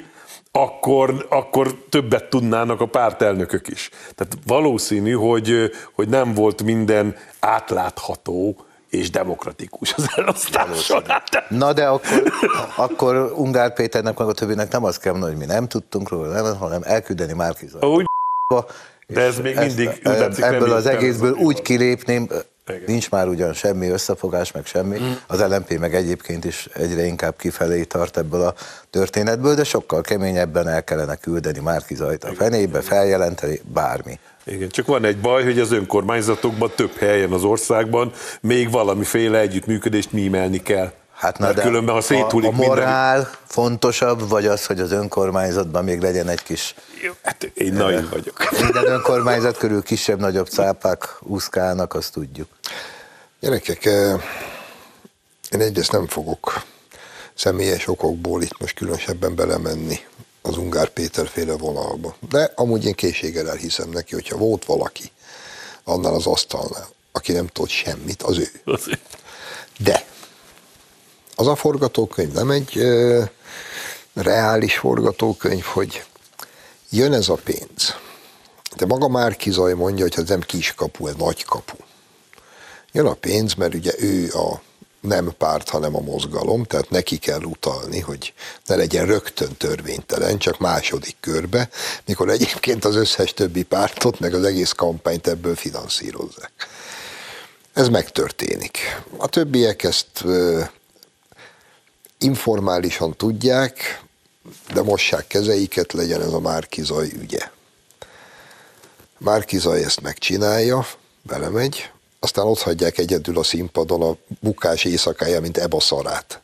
akkor, 0.52 1.26
akkor 1.30 1.76
többet 1.90 2.30
tudnának 2.30 2.82
a 2.82 2.86
pártelnökök 2.86 3.68
is. 3.68 3.90
Tehát 4.16 4.38
valószínű, 4.48 5.12
hogy, 5.12 5.72
hogy 5.94 6.08
nem 6.08 6.34
volt 6.34 6.64
minden 6.64 7.16
átlátható, 7.40 8.66
és 8.94 9.10
demokratikus 9.10 9.94
az 9.94 10.10
elosztás. 10.16 10.94
Na 11.50 11.74
de 11.74 11.86
akkor, 11.86 12.24
akkor 12.76 13.34
Ungár 13.36 13.74
Péternek 13.74 14.18
meg 14.18 14.28
a 14.28 14.34
többinek 14.34 14.72
nem 14.72 14.84
azt 14.84 15.00
kell 15.00 15.12
mondani, 15.12 15.34
hogy 15.34 15.48
mi 15.48 15.54
nem 15.54 15.68
tudtunk 15.68 16.10
róla, 16.10 16.42
nem, 16.42 16.58
hanem 16.58 16.82
elküldeni 16.84 17.34
Márkizat. 17.34 17.86
Úgy, 17.86 18.06
de 19.08 19.22
ez 19.22 19.38
még 19.38 19.58
mindig 19.58 20.00
ezt, 20.04 20.40
ebből 20.40 20.72
az 20.72 20.86
egészből 20.86 21.32
úgy 21.32 21.62
kilépni, 21.62 22.28
igen. 22.68 22.84
Nincs 22.86 23.10
már 23.10 23.28
ugyan 23.28 23.54
semmi 23.54 23.88
összefogás, 23.88 24.52
meg 24.52 24.66
semmi. 24.66 25.00
Mm. 25.00 25.12
Az 25.28 25.40
LMP 25.40 25.80
meg 25.80 25.96
egyébként 25.96 26.46
is 26.46 26.68
egyre 26.74 27.06
inkább 27.06 27.36
kifelé 27.38 27.84
tart 27.84 28.18
ebből 28.18 28.42
a 28.42 28.54
történetből, 28.90 29.56
de 29.56 29.64
sokkal 29.64 30.02
keményebben 30.02 30.68
el 30.68 30.84
kellene 30.84 31.16
küldeni 31.16 31.60
Márki 31.60 31.96
Zajt 31.96 32.24
a 32.24 32.34
fenébe, 32.34 32.82
feljelenteni 32.82 33.60
bármi. 33.74 34.20
Igen, 34.46 34.70
csak 34.70 34.86
van 34.86 35.06
egy 35.06 35.18
baj, 35.18 35.44
hogy 35.44 35.60
az 35.60 35.72
önkormányzatokban 35.72 36.72
több 36.76 36.96
helyen 36.98 37.32
az 37.32 37.44
országban 37.44 38.12
még 38.42 38.72
valamiféle 38.72 39.40
együttműködést 39.40 40.12
mímelni 40.12 40.62
kell. 40.62 40.92
Hát 41.14 41.38
na, 41.38 41.54
de 41.54 41.62
különben, 41.62 41.96
ha 41.96 42.02
széthullik 42.02 42.50
a, 42.50 42.54
a 42.54 42.56
morál 42.56 43.16
minden... 43.16 43.34
fontosabb, 43.46 44.30
vagy 44.30 44.46
az, 44.46 44.66
hogy 44.66 44.80
az 44.80 44.92
önkormányzatban 44.92 45.84
még 45.84 46.02
legyen 46.02 46.28
egy 46.28 46.44
kis... 46.44 46.76
Jó, 47.04 47.12
hát 47.22 47.44
én 47.54 47.74
nagyon 47.74 48.08
vagyok. 48.12 48.50
Minden 48.62 48.88
önkormányzat 48.88 49.58
körül 49.58 49.84
kisebb-nagyobb 49.84 50.48
cápák 50.48 51.18
úszkálnak, 51.20 51.94
azt 51.94 52.14
tudjuk. 52.14 52.48
Gyerekek, 53.40 53.86
én 55.52 55.62
egyrészt 55.62 55.92
nem 55.92 56.08
fogok 56.08 56.64
személyes 57.34 57.88
okokból 57.88 58.42
itt 58.42 58.60
most 58.60 58.76
különösebben 58.76 59.36
belemenni 59.36 60.00
az 60.46 60.58
Ungár 60.58 60.90
Péter 60.90 61.28
féle 61.28 61.58
vonalba. 61.58 62.16
De 62.30 62.52
amúgy 62.56 62.86
én 62.86 62.94
készséggel 62.94 63.50
elhiszem 63.50 63.90
neki, 63.90 64.14
hogyha 64.14 64.38
volt 64.38 64.66
valaki 64.66 65.12
annál 65.84 66.14
az 66.14 66.26
asztalnál, 66.26 66.88
aki 67.12 67.32
nem 67.32 67.48
tudott 67.48 67.70
semmit, 67.70 68.24
az 68.24 68.38
ő. 68.38 68.50
De 69.78 70.06
az 71.36 71.48
a 71.48 71.56
forgatókönyv 71.56 72.32
nem 72.32 72.50
egy 72.50 72.78
ö, 72.78 73.24
reális 74.14 74.78
forgatókönyv, 74.78 75.64
hogy 75.64 76.04
jön 76.90 77.14
ez 77.14 77.30
a 77.30 77.36
pénz. 77.44 77.96
De 78.76 78.86
maga 78.86 79.08
már 79.08 79.36
Kizaj 79.36 79.74
mondja, 79.74 80.04
hogy 80.04 80.14
ez 80.18 80.30
nem 80.30 80.42
kiskapu, 80.42 81.08
ez 81.08 81.16
nagy 81.16 81.44
kapu. 81.44 81.76
Jön 82.92 83.06
a 83.06 83.14
pénz, 83.14 83.54
mert 83.54 83.74
ugye 83.74 83.94
ő 83.98 84.32
a 84.34 84.62
nem 85.04 85.34
párt, 85.38 85.70
hanem 85.70 85.96
a 85.96 86.00
mozgalom, 86.00 86.64
tehát 86.64 86.90
neki 86.90 87.18
kell 87.18 87.42
utalni, 87.42 88.00
hogy 88.00 88.34
ne 88.66 88.76
legyen 88.76 89.06
rögtön 89.06 89.58
törvénytelen, 89.58 90.38
csak 90.38 90.60
második 90.60 91.16
körbe, 91.20 91.70
mikor 92.06 92.30
egyébként 92.30 92.86
az 92.86 92.96
összes 92.96 93.34
többi 93.34 93.64
pártot, 93.64 94.20
meg 94.20 94.34
az 94.34 94.44
egész 94.44 94.72
kampányt 94.72 95.28
ebből 95.28 95.56
finanszírozzák. 95.56 96.52
Ez 97.74 97.88
megtörténik. 97.88 98.78
A 99.18 99.28
többiek 99.28 99.84
ezt 99.84 100.24
informálisan 102.18 103.16
tudják, 103.18 104.02
de 104.74 104.82
mossák 104.82 105.28
kezeiket, 105.28 105.94
legyen 105.94 106.22
ez 106.22 106.32
a 106.34 106.40
Márkizaj 106.40 107.10
ügye. 107.22 107.50
Márkizaj 109.18 109.84
ezt 109.84 110.02
megcsinálja, 110.02 110.88
belemegy, 111.22 111.92
aztán 112.24 112.46
ott 112.46 112.62
hagyják 112.62 112.98
egyedül 112.98 113.38
a 113.38 113.44
színpadon 113.44 114.02
a 114.02 114.16
bukás 114.40 114.84
éjszakája, 114.84 115.42
mint 115.42 115.58
Eba 115.58 115.80
szarát. 115.80 116.42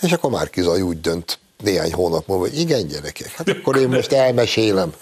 És 0.00 0.12
akkor 0.12 0.30
Márkizaj 0.30 0.80
úgy 0.80 1.00
dönt 1.00 1.38
néhány 1.62 1.92
hónap 1.92 2.26
múlva, 2.26 2.44
hogy 2.44 2.58
igen, 2.58 2.86
gyerekek, 2.86 3.30
hát 3.30 3.48
akkor 3.48 3.76
én 3.76 3.88
most 3.88 4.12
elmesélem, 4.12 4.94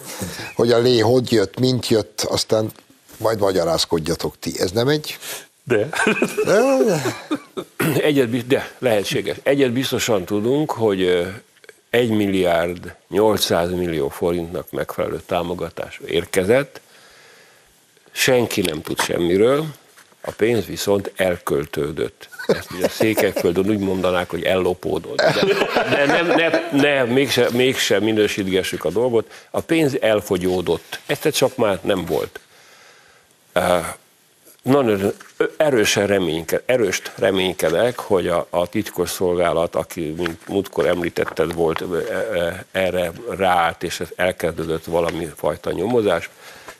hogy 0.54 0.72
a 0.72 0.78
lé 0.78 0.98
hogy 0.98 1.32
jött, 1.32 1.58
mint 1.58 1.88
jött, 1.88 2.20
aztán 2.20 2.70
majd 3.16 3.38
magyarázkodjatok 3.38 4.38
ti. 4.38 4.60
Ez 4.60 4.70
nem 4.70 4.88
egy 4.88 5.18
de. 5.64 5.88
Egyet, 8.00 8.46
de 8.46 8.70
lehetséges. 8.78 9.36
Egyet 9.42 9.72
biztosan 9.72 10.24
tudunk, 10.24 10.70
hogy 10.70 11.26
1 11.90 12.10
milliárd 12.10 12.94
800 13.08 13.70
millió 13.70 14.08
forintnak 14.08 14.70
megfelelő 14.70 15.20
támogatás 15.26 16.00
érkezett, 16.06 16.80
senki 18.10 18.60
nem 18.60 18.82
tud 18.82 19.00
semmiről, 19.00 19.66
a 20.20 20.30
pénz 20.30 20.66
viszont 20.66 21.12
elköltődött. 21.16 22.28
Ezt 22.46 22.70
ugye 22.70 22.88
Székelyföldön 22.88 23.68
úgy 23.68 23.78
mondanák, 23.78 24.30
hogy 24.30 24.42
ellopódott. 24.42 25.16
De, 25.16 26.06
nem, 26.06 26.26
ne, 26.26 26.50
ne, 26.70 27.04
mégse, 27.04 27.50
mégse 27.50 28.00
minősítgessük 28.00 28.84
a 28.84 28.90
dolgot. 28.90 29.32
A 29.50 29.60
pénz 29.60 30.00
elfogyódott. 30.00 31.00
Ezt 31.06 31.28
csak 31.28 31.56
már 31.56 31.78
nem 31.82 32.04
volt 32.04 32.40
nagyon 34.62 35.12
erősen 35.56 36.06
reményke, 36.06 36.62
erőst 36.66 37.12
reménykedek, 37.16 37.98
hogy 37.98 38.28
a, 38.28 38.46
a 38.50 38.66
titkos 38.66 39.10
szolgálat, 39.10 39.74
aki, 39.74 40.14
mint 40.16 40.48
múltkor 40.48 40.86
említetted, 40.86 41.54
volt 41.54 41.84
erre 42.70 43.12
ráállt, 43.28 43.82
és 43.82 44.02
elkezdődött 44.16 44.84
valami 44.84 45.28
fajta 45.36 45.72
nyomozás, 45.72 46.30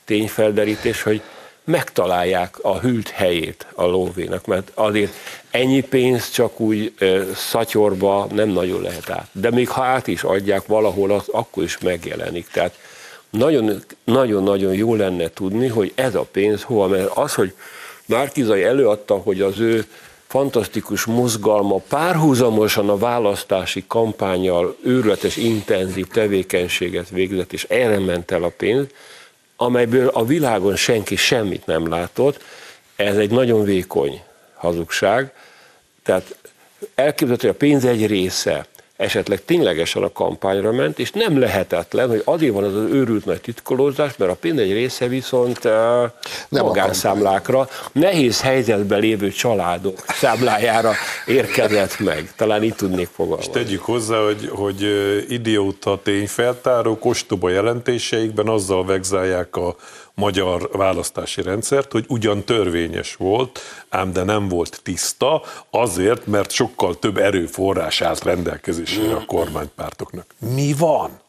tényfelderítés, 0.04 1.02
hogy 1.02 1.22
megtalálják 1.64 2.58
a 2.62 2.78
hűlt 2.78 3.08
helyét 3.08 3.66
a 3.74 3.84
lóvénak, 3.84 4.46
mert 4.46 4.70
azért 4.74 5.12
ennyi 5.50 5.80
pénzt 5.80 6.32
csak 6.32 6.60
úgy 6.60 6.92
szatyorba 7.34 8.26
nem 8.32 8.48
nagyon 8.48 8.82
lehet 8.82 9.10
át. 9.10 9.28
De 9.32 9.50
még 9.50 9.68
ha 9.68 9.82
át 9.82 10.06
is 10.06 10.22
adják 10.22 10.66
valahol, 10.66 11.10
az 11.10 11.28
akkor 11.28 11.62
is 11.62 11.78
megjelenik. 11.78 12.48
Tehát 12.48 12.78
nagyon-nagyon 14.04 14.74
jó 14.74 14.94
lenne 14.94 15.30
tudni, 15.30 15.68
hogy 15.68 15.92
ez 15.94 16.14
a 16.14 16.26
pénz 16.32 16.62
hova, 16.62 16.86
mert 16.86 17.10
az, 17.14 17.34
hogy 17.34 17.54
Márkizai 18.06 18.62
előadta, 18.62 19.14
hogy 19.14 19.40
az 19.40 19.58
ő 19.60 19.84
fantasztikus 20.26 21.04
mozgalma 21.04 21.76
párhuzamosan 21.88 22.88
a 22.88 22.98
választási 22.98 23.84
kampányjal 23.86 24.76
őrületes, 24.82 25.36
intenzív 25.36 26.06
tevékenységet 26.06 27.08
végzett, 27.08 27.52
és 27.52 27.64
erre 27.68 27.98
ment 27.98 28.30
el 28.30 28.42
a 28.42 28.52
pénz, 28.56 28.86
amelyből 29.62 30.08
a 30.08 30.24
világon 30.24 30.76
senki 30.76 31.16
semmit 31.16 31.66
nem 31.66 31.88
látott, 31.88 32.42
ez 32.96 33.16
egy 33.16 33.30
nagyon 33.30 33.64
vékony 33.64 34.22
hazugság. 34.54 35.32
Tehát 36.02 36.36
elképzelhető, 36.94 37.46
hogy 37.46 37.56
a 37.56 37.58
pénz 37.58 37.84
egy 37.84 38.06
része 38.06 38.66
esetleg 39.00 39.44
ténylegesen 39.44 40.02
a 40.02 40.12
kampányra 40.12 40.72
ment, 40.72 40.98
és 40.98 41.10
nem 41.10 41.38
lehetetlen, 41.38 42.08
hogy 42.08 42.22
azért 42.24 42.52
van 42.52 42.64
az 42.64 42.74
az 42.74 42.90
őrült 42.90 43.24
nagy 43.24 43.40
titkolózás, 43.40 44.16
mert 44.16 44.30
a 44.30 44.34
pénz 44.34 44.58
egy 44.58 44.72
része 44.72 45.06
viszont 45.06 45.64
uh, 45.64 45.72
nem 46.48 46.64
magánszámlákra, 46.64 47.68
nehéz 47.92 48.40
helyzetben 48.40 49.00
lévő 49.00 49.30
családok 49.30 50.04
számlájára 50.08 50.92
érkezett 51.26 51.98
meg. 51.98 52.32
Talán 52.36 52.62
itt 52.62 52.76
tudnék 52.76 53.08
fogalmazni. 53.14 53.52
És 53.52 53.64
tegyük 53.64 53.82
hozzá, 53.82 54.24
hogy, 54.24 54.48
hogy 54.52 54.86
idióta 55.28 56.00
tényfeltáró 56.02 56.98
ostoba 57.00 57.50
jelentéseikben 57.50 58.48
azzal 58.48 58.84
vegzálják 58.84 59.56
a 59.56 59.76
magyar 60.14 60.68
választási 60.72 61.42
rendszert, 61.42 61.92
hogy 61.92 62.04
ugyan 62.08 62.44
törvényes 62.44 63.14
volt, 63.14 63.60
ám 63.88 64.12
de 64.12 64.22
nem 64.22 64.48
volt 64.48 64.80
tiszta, 64.82 65.42
azért, 65.70 66.26
mert 66.26 66.50
sokkal 66.50 66.98
több 66.98 67.16
erőforrás 67.16 68.00
állt 68.00 68.24
rendelkezésére 68.24 69.14
a 69.14 69.24
kormánypártoknak. 69.26 70.34
Mi 70.38 70.74
van? 70.78 71.20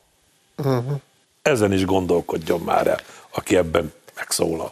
Uh-huh. 0.57 0.99
ezen 1.41 1.71
is 1.71 1.85
gondolkodjon 1.85 2.59
már 2.59 2.87
el, 2.87 2.99
aki 3.31 3.57
ebben 3.57 3.93
megszólal. 4.15 4.71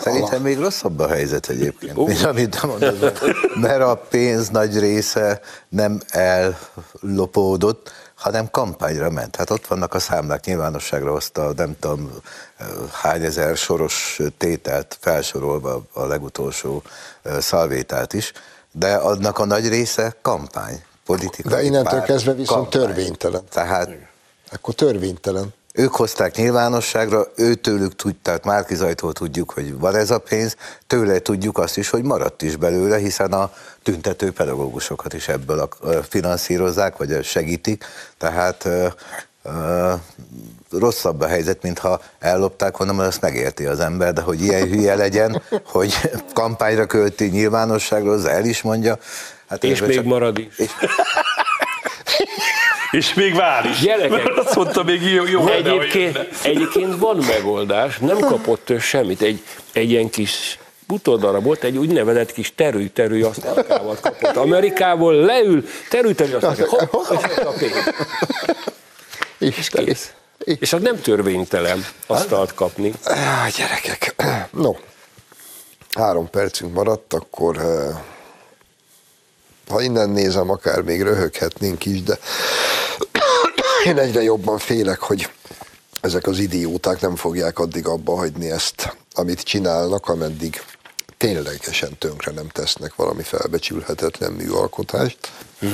Szerintem 0.00 0.42
még 0.42 0.58
rosszabb 0.58 0.98
a 0.98 1.08
helyzet 1.08 1.48
egyébként, 1.48 1.96
uh. 1.96 2.06
mint 2.06 2.24
amit 2.24 2.62
mondod, 2.62 3.12
mert 3.54 3.80
a 3.80 4.06
pénz 4.10 4.48
nagy 4.48 4.78
része 4.78 5.40
nem 5.68 6.00
ellopódott, 6.08 7.92
hanem 8.22 8.50
kampányra 8.50 9.10
ment. 9.10 9.36
Hát 9.36 9.50
ott 9.50 9.66
vannak 9.66 9.94
a 9.94 9.98
számlák, 9.98 10.44
nyilvánosságra 10.44 11.10
hozta, 11.10 11.52
nem 11.56 11.76
tudom, 11.80 12.10
hány 12.92 13.24
ezer 13.24 13.56
soros 13.56 14.20
tételt 14.38 14.96
felsorolva 15.00 15.82
a 15.92 16.06
legutolsó 16.06 16.82
szalvétát 17.40 18.12
is, 18.12 18.32
de 18.72 18.94
annak 18.94 19.38
a 19.38 19.44
nagy 19.44 19.68
része 19.68 20.16
kampány, 20.22 20.82
politikai 21.04 21.52
De 21.52 21.62
innentől 21.62 22.00
kezdve 22.00 22.32
viszont 22.32 22.68
kampány. 22.68 22.80
törvénytelen. 22.94 23.42
Tehát 23.50 23.88
akkor 24.52 24.74
törvénytelen. 24.74 25.54
Ők 25.72 25.94
hozták 25.94 26.36
nyilvánosságra, 26.36 27.26
őtőlük 27.36 27.96
tudták, 27.96 28.44
Márkizajtól 28.44 29.12
tudjuk, 29.12 29.50
hogy 29.50 29.78
van 29.78 29.94
ez 29.94 30.10
a 30.10 30.18
pénz, 30.18 30.56
tőle 30.86 31.18
tudjuk 31.18 31.58
azt 31.58 31.76
is, 31.76 31.90
hogy 31.90 32.02
maradt 32.02 32.42
is 32.42 32.56
belőle, 32.56 32.96
hiszen 32.98 33.32
a 33.32 33.52
tüntető 33.82 34.32
pedagógusokat 34.32 35.12
is 35.12 35.28
ebből 35.28 35.68
finanszírozzák, 36.08 36.96
vagy 36.96 37.24
segítik, 37.24 37.84
tehát 38.18 38.64
ö, 38.64 38.88
rosszabb 40.70 41.20
a 41.20 41.26
helyzet, 41.26 41.62
mintha 41.62 42.00
ellopták 42.18 42.76
volna, 42.76 42.92
mert 42.92 43.08
azt 43.08 43.20
megérti 43.20 43.66
az 43.66 43.80
ember, 43.80 44.12
de 44.12 44.20
hogy 44.20 44.40
ilyen 44.40 44.68
hülye 44.68 44.94
legyen, 44.94 45.42
hogy 45.64 45.94
kampányra 46.32 46.86
költi 46.86 47.24
nyilvánosságra, 47.24 48.10
az 48.10 48.24
el 48.24 48.44
is 48.44 48.62
mondja. 48.62 48.98
Hát 49.48 49.64
és 49.64 49.80
még 49.80 49.94
csak... 49.94 50.04
marad 50.04 50.38
is. 50.38 50.58
És... 50.58 50.70
És 52.92 53.14
még 53.14 53.34
vár 53.34 53.64
is. 53.64 53.80
Gyerekek, 53.80 54.10
Mert 54.10 54.38
azt 54.38 54.54
mondta, 54.54 54.82
még 54.82 55.02
jó, 55.02 55.26
jó 55.26 55.48
egyébként, 55.48 56.18
egyébként 56.42 56.98
van 56.98 57.16
megoldás, 57.16 57.98
nem 57.98 58.18
kapott 58.18 58.70
ő 58.70 58.78
semmit. 58.78 59.22
Egy, 59.22 59.42
egy 59.72 59.90
ilyen 59.90 60.10
kis 60.10 60.58
volt 61.42 61.64
egy 61.64 61.76
úgynevezett 61.76 62.32
kis 62.32 62.54
terű-terű 62.54 63.22
asztalkával 63.22 63.96
kapott. 64.00 64.36
Amerikából 64.36 65.14
leül, 65.14 65.64
terű-terű 65.90 66.32
asztalkával, 66.32 66.88
hopp, 66.90 67.60
és 69.38 69.58
Isten. 69.58 69.84
kész. 69.84 70.12
És 70.44 70.72
az 70.72 70.82
nem 70.82 71.00
törvénytelen 71.00 71.84
asztalt 72.06 72.54
kapni. 72.54 72.92
Ah, 73.04 73.48
gyerekek, 73.56 74.14
no, 74.50 74.72
három 75.94 76.30
percünk 76.30 76.74
maradt, 76.74 77.12
akkor 77.14 77.56
eh, 77.56 77.96
ha 79.72 79.80
innen 79.80 80.10
nézem, 80.10 80.50
akár 80.50 80.80
még 80.80 81.02
röhöghetnénk 81.02 81.84
is, 81.84 82.02
de 82.02 82.18
én 83.88 83.98
egyre 83.98 84.22
jobban 84.22 84.58
félek, 84.58 85.00
hogy 85.00 85.30
ezek 86.00 86.26
az 86.26 86.38
idióták 86.38 87.00
nem 87.00 87.16
fogják 87.16 87.58
addig 87.58 87.86
abba 87.86 88.16
hagyni 88.16 88.50
ezt, 88.50 88.96
amit 89.14 89.40
csinálnak, 89.40 90.08
ameddig 90.08 90.62
ténylegesen 91.16 91.98
tönkre 91.98 92.32
nem 92.32 92.48
tesznek 92.48 92.94
valami 92.94 93.22
felbecsülhetetlen 93.22 94.32
műalkotást. 94.32 95.18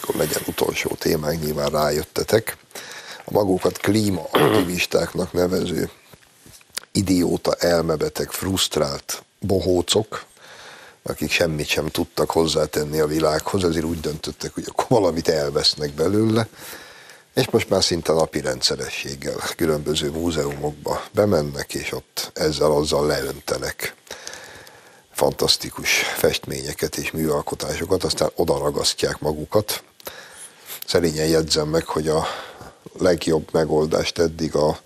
Akkor 0.00 0.14
legyen 0.14 0.42
utolsó 0.46 0.90
témánk, 0.98 1.44
nyilván 1.44 1.70
rájöttetek. 1.70 2.56
A 3.24 3.32
magukat 3.32 3.78
klímaaktivistáknak 3.78 5.32
nevező 5.32 5.90
idióta, 6.92 7.54
elmebeteg, 7.54 8.30
frusztrált 8.30 9.24
bohócok, 9.40 10.24
akik 11.02 11.30
semmit 11.30 11.66
sem 11.66 11.88
tudtak 11.88 12.30
hozzátenni 12.30 13.00
a 13.00 13.06
világhoz, 13.06 13.64
ezért 13.64 13.84
úgy 13.84 14.00
döntöttek, 14.00 14.54
hogy 14.54 14.64
akkor 14.66 14.86
valamit 14.88 15.28
elvesznek 15.28 15.92
belőle, 15.92 16.48
és 17.34 17.50
most 17.50 17.68
már 17.68 17.84
szinte 17.84 18.12
napi 18.12 18.40
rendszerességgel 18.40 19.36
különböző 19.56 20.10
múzeumokba 20.10 21.02
bemennek, 21.12 21.74
és 21.74 21.92
ott 21.92 22.30
ezzel-azzal 22.34 23.06
leöntenek 23.06 23.94
fantasztikus 25.12 25.90
festményeket 25.92 26.96
és 26.96 27.10
műalkotásokat, 27.10 28.04
aztán 28.04 28.30
oda 28.34 28.58
ragasztják 28.58 29.20
magukat. 29.20 29.82
Szerényen 30.86 31.26
jegyzem 31.26 31.68
meg, 31.68 31.84
hogy 31.84 32.08
a 32.08 32.26
legjobb 32.98 33.48
megoldást 33.52 34.18
eddig 34.18 34.54
a 34.54 34.78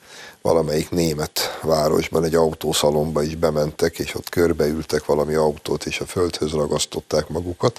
valamelyik 0.46 0.90
német 0.90 1.58
városban 1.62 2.24
egy 2.24 2.34
autószalomba 2.34 3.22
is 3.22 3.34
bementek, 3.34 3.98
és 3.98 4.14
ott 4.14 4.28
körbeültek 4.28 5.04
valami 5.04 5.34
autót, 5.34 5.84
és 5.84 6.00
a 6.00 6.06
földhöz 6.06 6.52
ragasztották 6.52 7.28
magukat. 7.28 7.78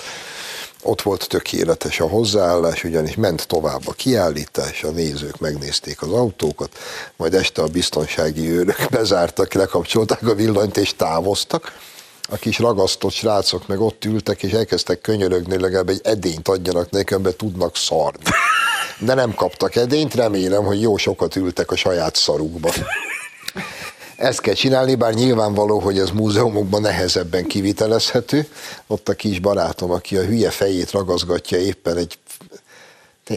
Ott 0.82 1.02
volt 1.02 1.28
tökéletes 1.30 2.00
a 2.00 2.08
hozzáállás, 2.08 2.84
ugyanis 2.84 3.16
ment 3.16 3.48
tovább 3.48 3.88
a 3.88 3.92
kiállítás, 3.92 4.84
a 4.84 4.90
nézők 4.90 5.40
megnézték 5.40 6.02
az 6.02 6.12
autókat, 6.12 6.78
majd 7.16 7.34
este 7.34 7.62
a 7.62 7.68
biztonsági 7.68 8.50
őrök 8.50 8.88
bezártak, 8.98 9.54
lekapcsolták 9.54 10.28
a 10.28 10.36
villanyt 10.36 10.78
és 10.78 10.96
távoztak. 10.96 11.78
A 12.30 12.36
kis 12.36 12.60
ragasztott 12.60 13.14
srácok 13.14 13.68
meg 13.68 13.82
ott 13.82 14.06
ültek, 14.06 14.44
és 14.44 14.52
elkezdtek 14.52 15.02
könyörögni, 15.02 15.60
legalább 15.60 15.90
egy 15.90 16.02
edényt 16.04 16.48
adjanak 16.48 16.90
nekem, 16.90 17.22
mert 17.22 17.38
tudnak 17.38 17.76
szarni 17.76 18.24
de 19.00 19.14
nem 19.14 19.34
kaptak 19.34 19.76
edényt, 19.76 20.14
remélem, 20.14 20.64
hogy 20.64 20.82
jó 20.82 20.98
sokat 20.98 21.36
ültek 21.36 21.72
a 21.72 21.76
saját 21.76 22.16
szarukba. 22.16 22.74
Ezt 24.16 24.42
kell 24.42 24.54
csinálni, 24.54 24.96
bár 24.96 25.14
nyilvánvaló, 25.14 25.80
hogy 25.80 26.00
ez 26.00 26.10
múzeumokban 26.10 26.82
nehezebben 26.82 27.46
kivitelezhető. 27.46 28.48
Ott 28.88 29.10
a 29.10 29.14
kis 29.14 29.40
barátom, 29.40 29.92
aki 29.92 30.18
a 30.18 30.24
hülye 30.24 30.50
fejét 30.50 30.92
ragaszgatja 30.92 31.58
éppen 31.58 31.98
egy... 31.98 32.18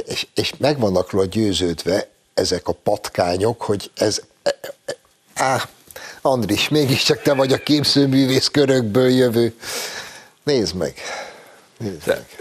És, 0.07 0.27
és 0.35 0.53
meg 0.59 0.79
vannak 0.79 1.11
róla 1.11 1.25
győződve 1.25 2.09
ezek 2.35 2.69
a 2.69 2.73
patkányok, 2.73 3.63
hogy 3.63 3.91
ez... 3.95 4.21
Á, 5.35 5.69
Andris, 6.23 6.69
mégiscsak 6.69 7.23
te 7.23 7.35
vagy 7.35 7.53
a 7.53 7.59
képzőművész 7.59 8.49
körökből 8.49 9.09
jövő. 9.09 9.55
Nézd 10.43 10.75
meg. 10.75 10.95
Nézd 11.79 12.07
meg 12.07 12.40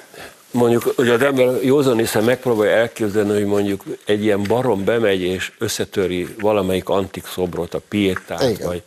mondjuk, 0.51 0.93
hogy 0.95 1.09
az 1.09 1.21
ember 1.21 1.63
józan 1.63 1.97
hiszen 1.97 2.23
megpróbálja 2.23 2.75
elképzelni, 2.75 3.33
hogy 3.33 3.45
mondjuk 3.45 3.83
egy 4.05 4.23
ilyen 4.23 4.43
barom 4.43 4.83
bemegy 4.83 5.21
és 5.21 5.51
összetöri 5.57 6.27
valamelyik 6.39 6.89
antik 6.89 7.25
szobrot, 7.25 7.73
a 7.73 7.81
piétát, 7.87 8.49
Igen. 8.49 8.67
vagy 8.67 8.83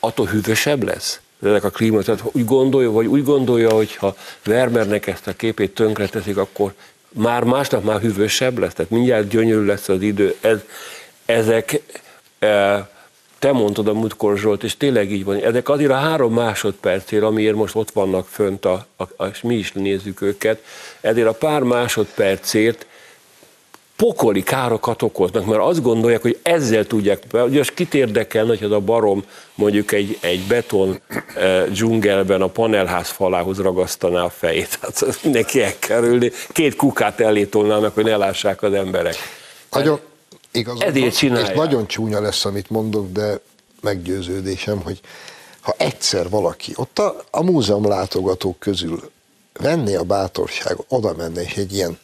attól 0.00 0.26
hűvösebb 0.26 0.82
lesz? 0.82 1.20
Ennek 1.42 1.64
a 1.64 1.70
klíma, 1.70 2.02
tehát 2.02 2.22
úgy 2.32 2.44
gondolja, 2.44 2.90
vagy 2.90 3.06
úgy 3.06 3.24
gondolja, 3.24 3.70
hogy 3.70 3.96
ha 3.96 4.16
Vermeernek 4.44 5.06
ezt 5.06 5.26
a 5.26 5.32
képét 5.32 5.74
tönkreteszik, 5.74 6.36
akkor 6.36 6.72
már 7.08 7.44
másnap 7.44 7.84
már 7.84 8.00
hűvösebb 8.00 8.58
lesz, 8.58 8.74
tehát 8.74 8.90
mindjárt 8.90 9.28
gyönyörű 9.28 9.64
lesz 9.64 9.88
az 9.88 10.02
idő. 10.02 10.34
Ez, 10.40 10.58
ezek 11.26 11.80
e, 12.38 12.88
te 13.40 13.52
mondtad 13.52 13.88
a 13.88 13.92
múltkor 13.92 14.38
Zsolt, 14.38 14.62
és 14.62 14.76
tényleg 14.76 15.12
így 15.12 15.24
van. 15.24 15.36
Ezek 15.36 15.68
azért 15.68 15.90
a 15.90 15.94
három 15.94 16.34
másodpercért, 16.34 17.22
amiért 17.22 17.54
most 17.54 17.74
ott 17.74 17.90
vannak 17.90 18.26
fönt, 18.28 18.64
a, 18.64 18.86
a, 18.96 19.02
a, 19.16 19.26
és 19.26 19.40
mi 19.40 19.54
is 19.54 19.72
nézzük 19.72 20.20
őket, 20.20 20.62
ezért 21.00 21.26
a 21.26 21.32
pár 21.32 21.62
másodpercért 21.62 22.86
pokoli 23.96 24.42
károkat 24.42 25.02
okoznak, 25.02 25.46
mert 25.46 25.60
azt 25.60 25.82
gondolják, 25.82 26.22
hogy 26.22 26.38
ezzel 26.42 26.86
tudják, 26.86 27.22
ugye 27.32 27.60
az 27.60 27.68
kit 27.68 27.94
érdekel, 27.94 28.46
hogy 28.46 28.62
az 28.62 28.70
a 28.70 28.80
barom 28.80 29.24
mondjuk 29.54 29.92
egy, 29.92 30.18
egy 30.20 30.40
beton 30.48 31.00
e, 31.34 31.64
dzsungelben 31.64 32.42
a 32.42 32.46
panelház 32.46 33.08
falához 33.08 33.58
ragasztaná 33.58 34.22
a 34.22 34.30
fejét. 34.30 34.78
Hát 34.82 35.18
mindenki 35.22 35.62
elkerülni. 35.62 36.30
Két 36.48 36.76
kukát 36.76 37.20
ellétolnának, 37.20 37.94
hogy 37.94 38.04
ne 38.04 38.16
lássák 38.16 38.62
az 38.62 38.72
emberek. 38.72 39.16
Nagyon, 39.70 40.00
Ezért 40.78 41.16
csinálják. 41.16 41.50
És 41.50 41.56
nagyon 41.56 41.86
csúnya 41.86 42.20
lesz, 42.20 42.44
amit 42.44 42.70
mondok, 42.70 43.12
de 43.12 43.40
meggyőződésem, 43.80 44.82
hogy 44.82 45.00
ha 45.60 45.74
egyszer 45.76 46.28
valaki 46.28 46.72
ott 46.76 46.98
a, 46.98 47.24
a 47.30 47.42
múzeum 47.42 47.88
látogatók 47.88 48.58
közül 48.58 49.10
venné 49.52 49.94
a 49.94 50.02
bátorságot, 50.02 50.86
oda 50.88 51.14
menne, 51.16 51.42
és 51.42 51.56
egy 51.56 51.74
ilyen 51.74 51.98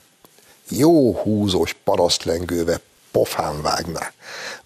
jó 0.69 1.15
húzós 1.15 1.77
parasztlengőve 1.85 2.81
pofán 3.11 3.63
vágná, 3.63 4.13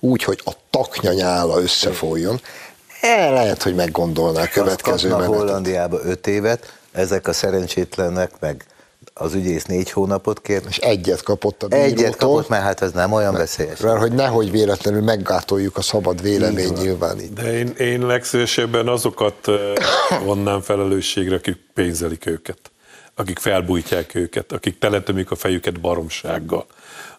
úgy, 0.00 0.22
hogy 0.22 0.40
a 0.44 0.52
taknya 0.70 1.12
nyála 1.12 1.60
összefolyjon, 1.60 2.40
el 3.00 3.32
lehet, 3.32 3.62
hogy 3.62 3.74
meggondolná 3.74 4.42
a 4.42 4.48
következő 4.48 5.08
menetet. 5.08 5.34
Hollandiába 5.34 6.00
öt 6.04 6.26
évet, 6.26 6.78
ezek 6.92 7.28
a 7.28 7.32
szerencsétlenek 7.32 8.40
meg 8.40 8.64
az 9.14 9.34
ügyész 9.34 9.64
négy 9.64 9.90
hónapot 9.90 10.40
kért. 10.40 10.66
És 10.68 10.76
egyet 10.76 11.22
kapott 11.22 11.62
a 11.62 11.66
bírótól. 11.66 11.90
Egyet 11.90 12.16
kapott, 12.16 12.48
mert 12.48 12.62
hát 12.62 12.82
ez 12.82 12.92
nem 12.92 13.12
olyan 13.12 13.32
veszélyes. 13.32 13.80
Mert 13.80 13.98
hogy 13.98 14.12
nehogy 14.12 14.50
véletlenül 14.50 15.02
meggátoljuk 15.02 15.76
a 15.76 15.82
szabad 15.82 16.22
vélemény 16.22 16.72
nyilván. 16.72 17.18
De 17.34 17.58
én, 17.58 17.68
én 17.68 18.06
legszívesebben 18.06 18.88
azokat 18.88 19.46
vonnám 20.24 20.60
felelősségre, 20.60 21.34
akik 21.34 21.56
pénzelik 21.74 22.26
őket, 22.26 22.58
akik 23.14 23.38
felbújtják 23.38 24.14
őket, 24.14 24.52
akik 24.52 24.78
teletömik 24.78 25.30
a 25.30 25.34
fejüket 25.34 25.80
baromsággal. 25.80 26.66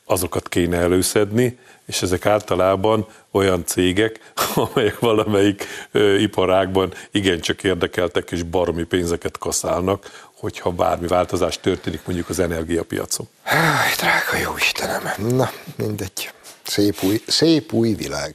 Azokat 0.06 0.50
kéne 0.50 0.78
előszedni, 0.78 1.58
és 1.86 2.02
ezek 2.02 2.26
általában 2.26 3.08
olyan 3.32 3.66
cégek, 3.66 4.34
amelyek 4.56 5.00
valamelyik 5.00 5.66
ö, 5.92 6.16
iparágban 6.16 6.94
igencsak 7.12 7.64
érdekeltek 7.64 8.32
és 8.32 8.44
baromi 8.44 8.84
pénzeket 8.84 9.38
kaszálnak, 9.38 10.30
hogyha 10.42 10.72
bármi 10.72 11.08
változás 11.08 11.60
történik 11.60 12.02
mondjuk 12.06 12.30
az 12.30 12.40
energiapiacon. 12.40 13.28
Háj, 13.44 13.94
drága 13.98 14.44
jó 14.44 14.58
Istenem. 14.58 15.04
Na, 15.36 15.52
mindegy. 15.76 16.32
Szép 16.64 16.96
új, 17.04 17.22
szép 17.28 17.74
új 17.74 17.94
világ. 17.94 18.34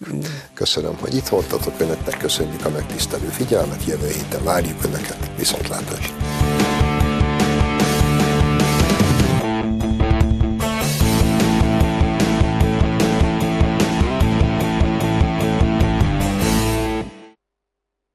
Köszönöm, 0.55 0.97
hogy 1.01 1.15
itt 1.15 1.29
voltatok, 1.29 1.81
önöknek 1.81 2.19
köszönjük 2.19 2.65
a 2.65 2.71
megtisztelő 2.71 3.29
figyelmet, 3.29 3.85
jövő 3.85 4.07
héten 4.07 4.45
várjuk 4.45 4.85
önöket, 4.85 5.31
viszontlátásra. 5.37 6.15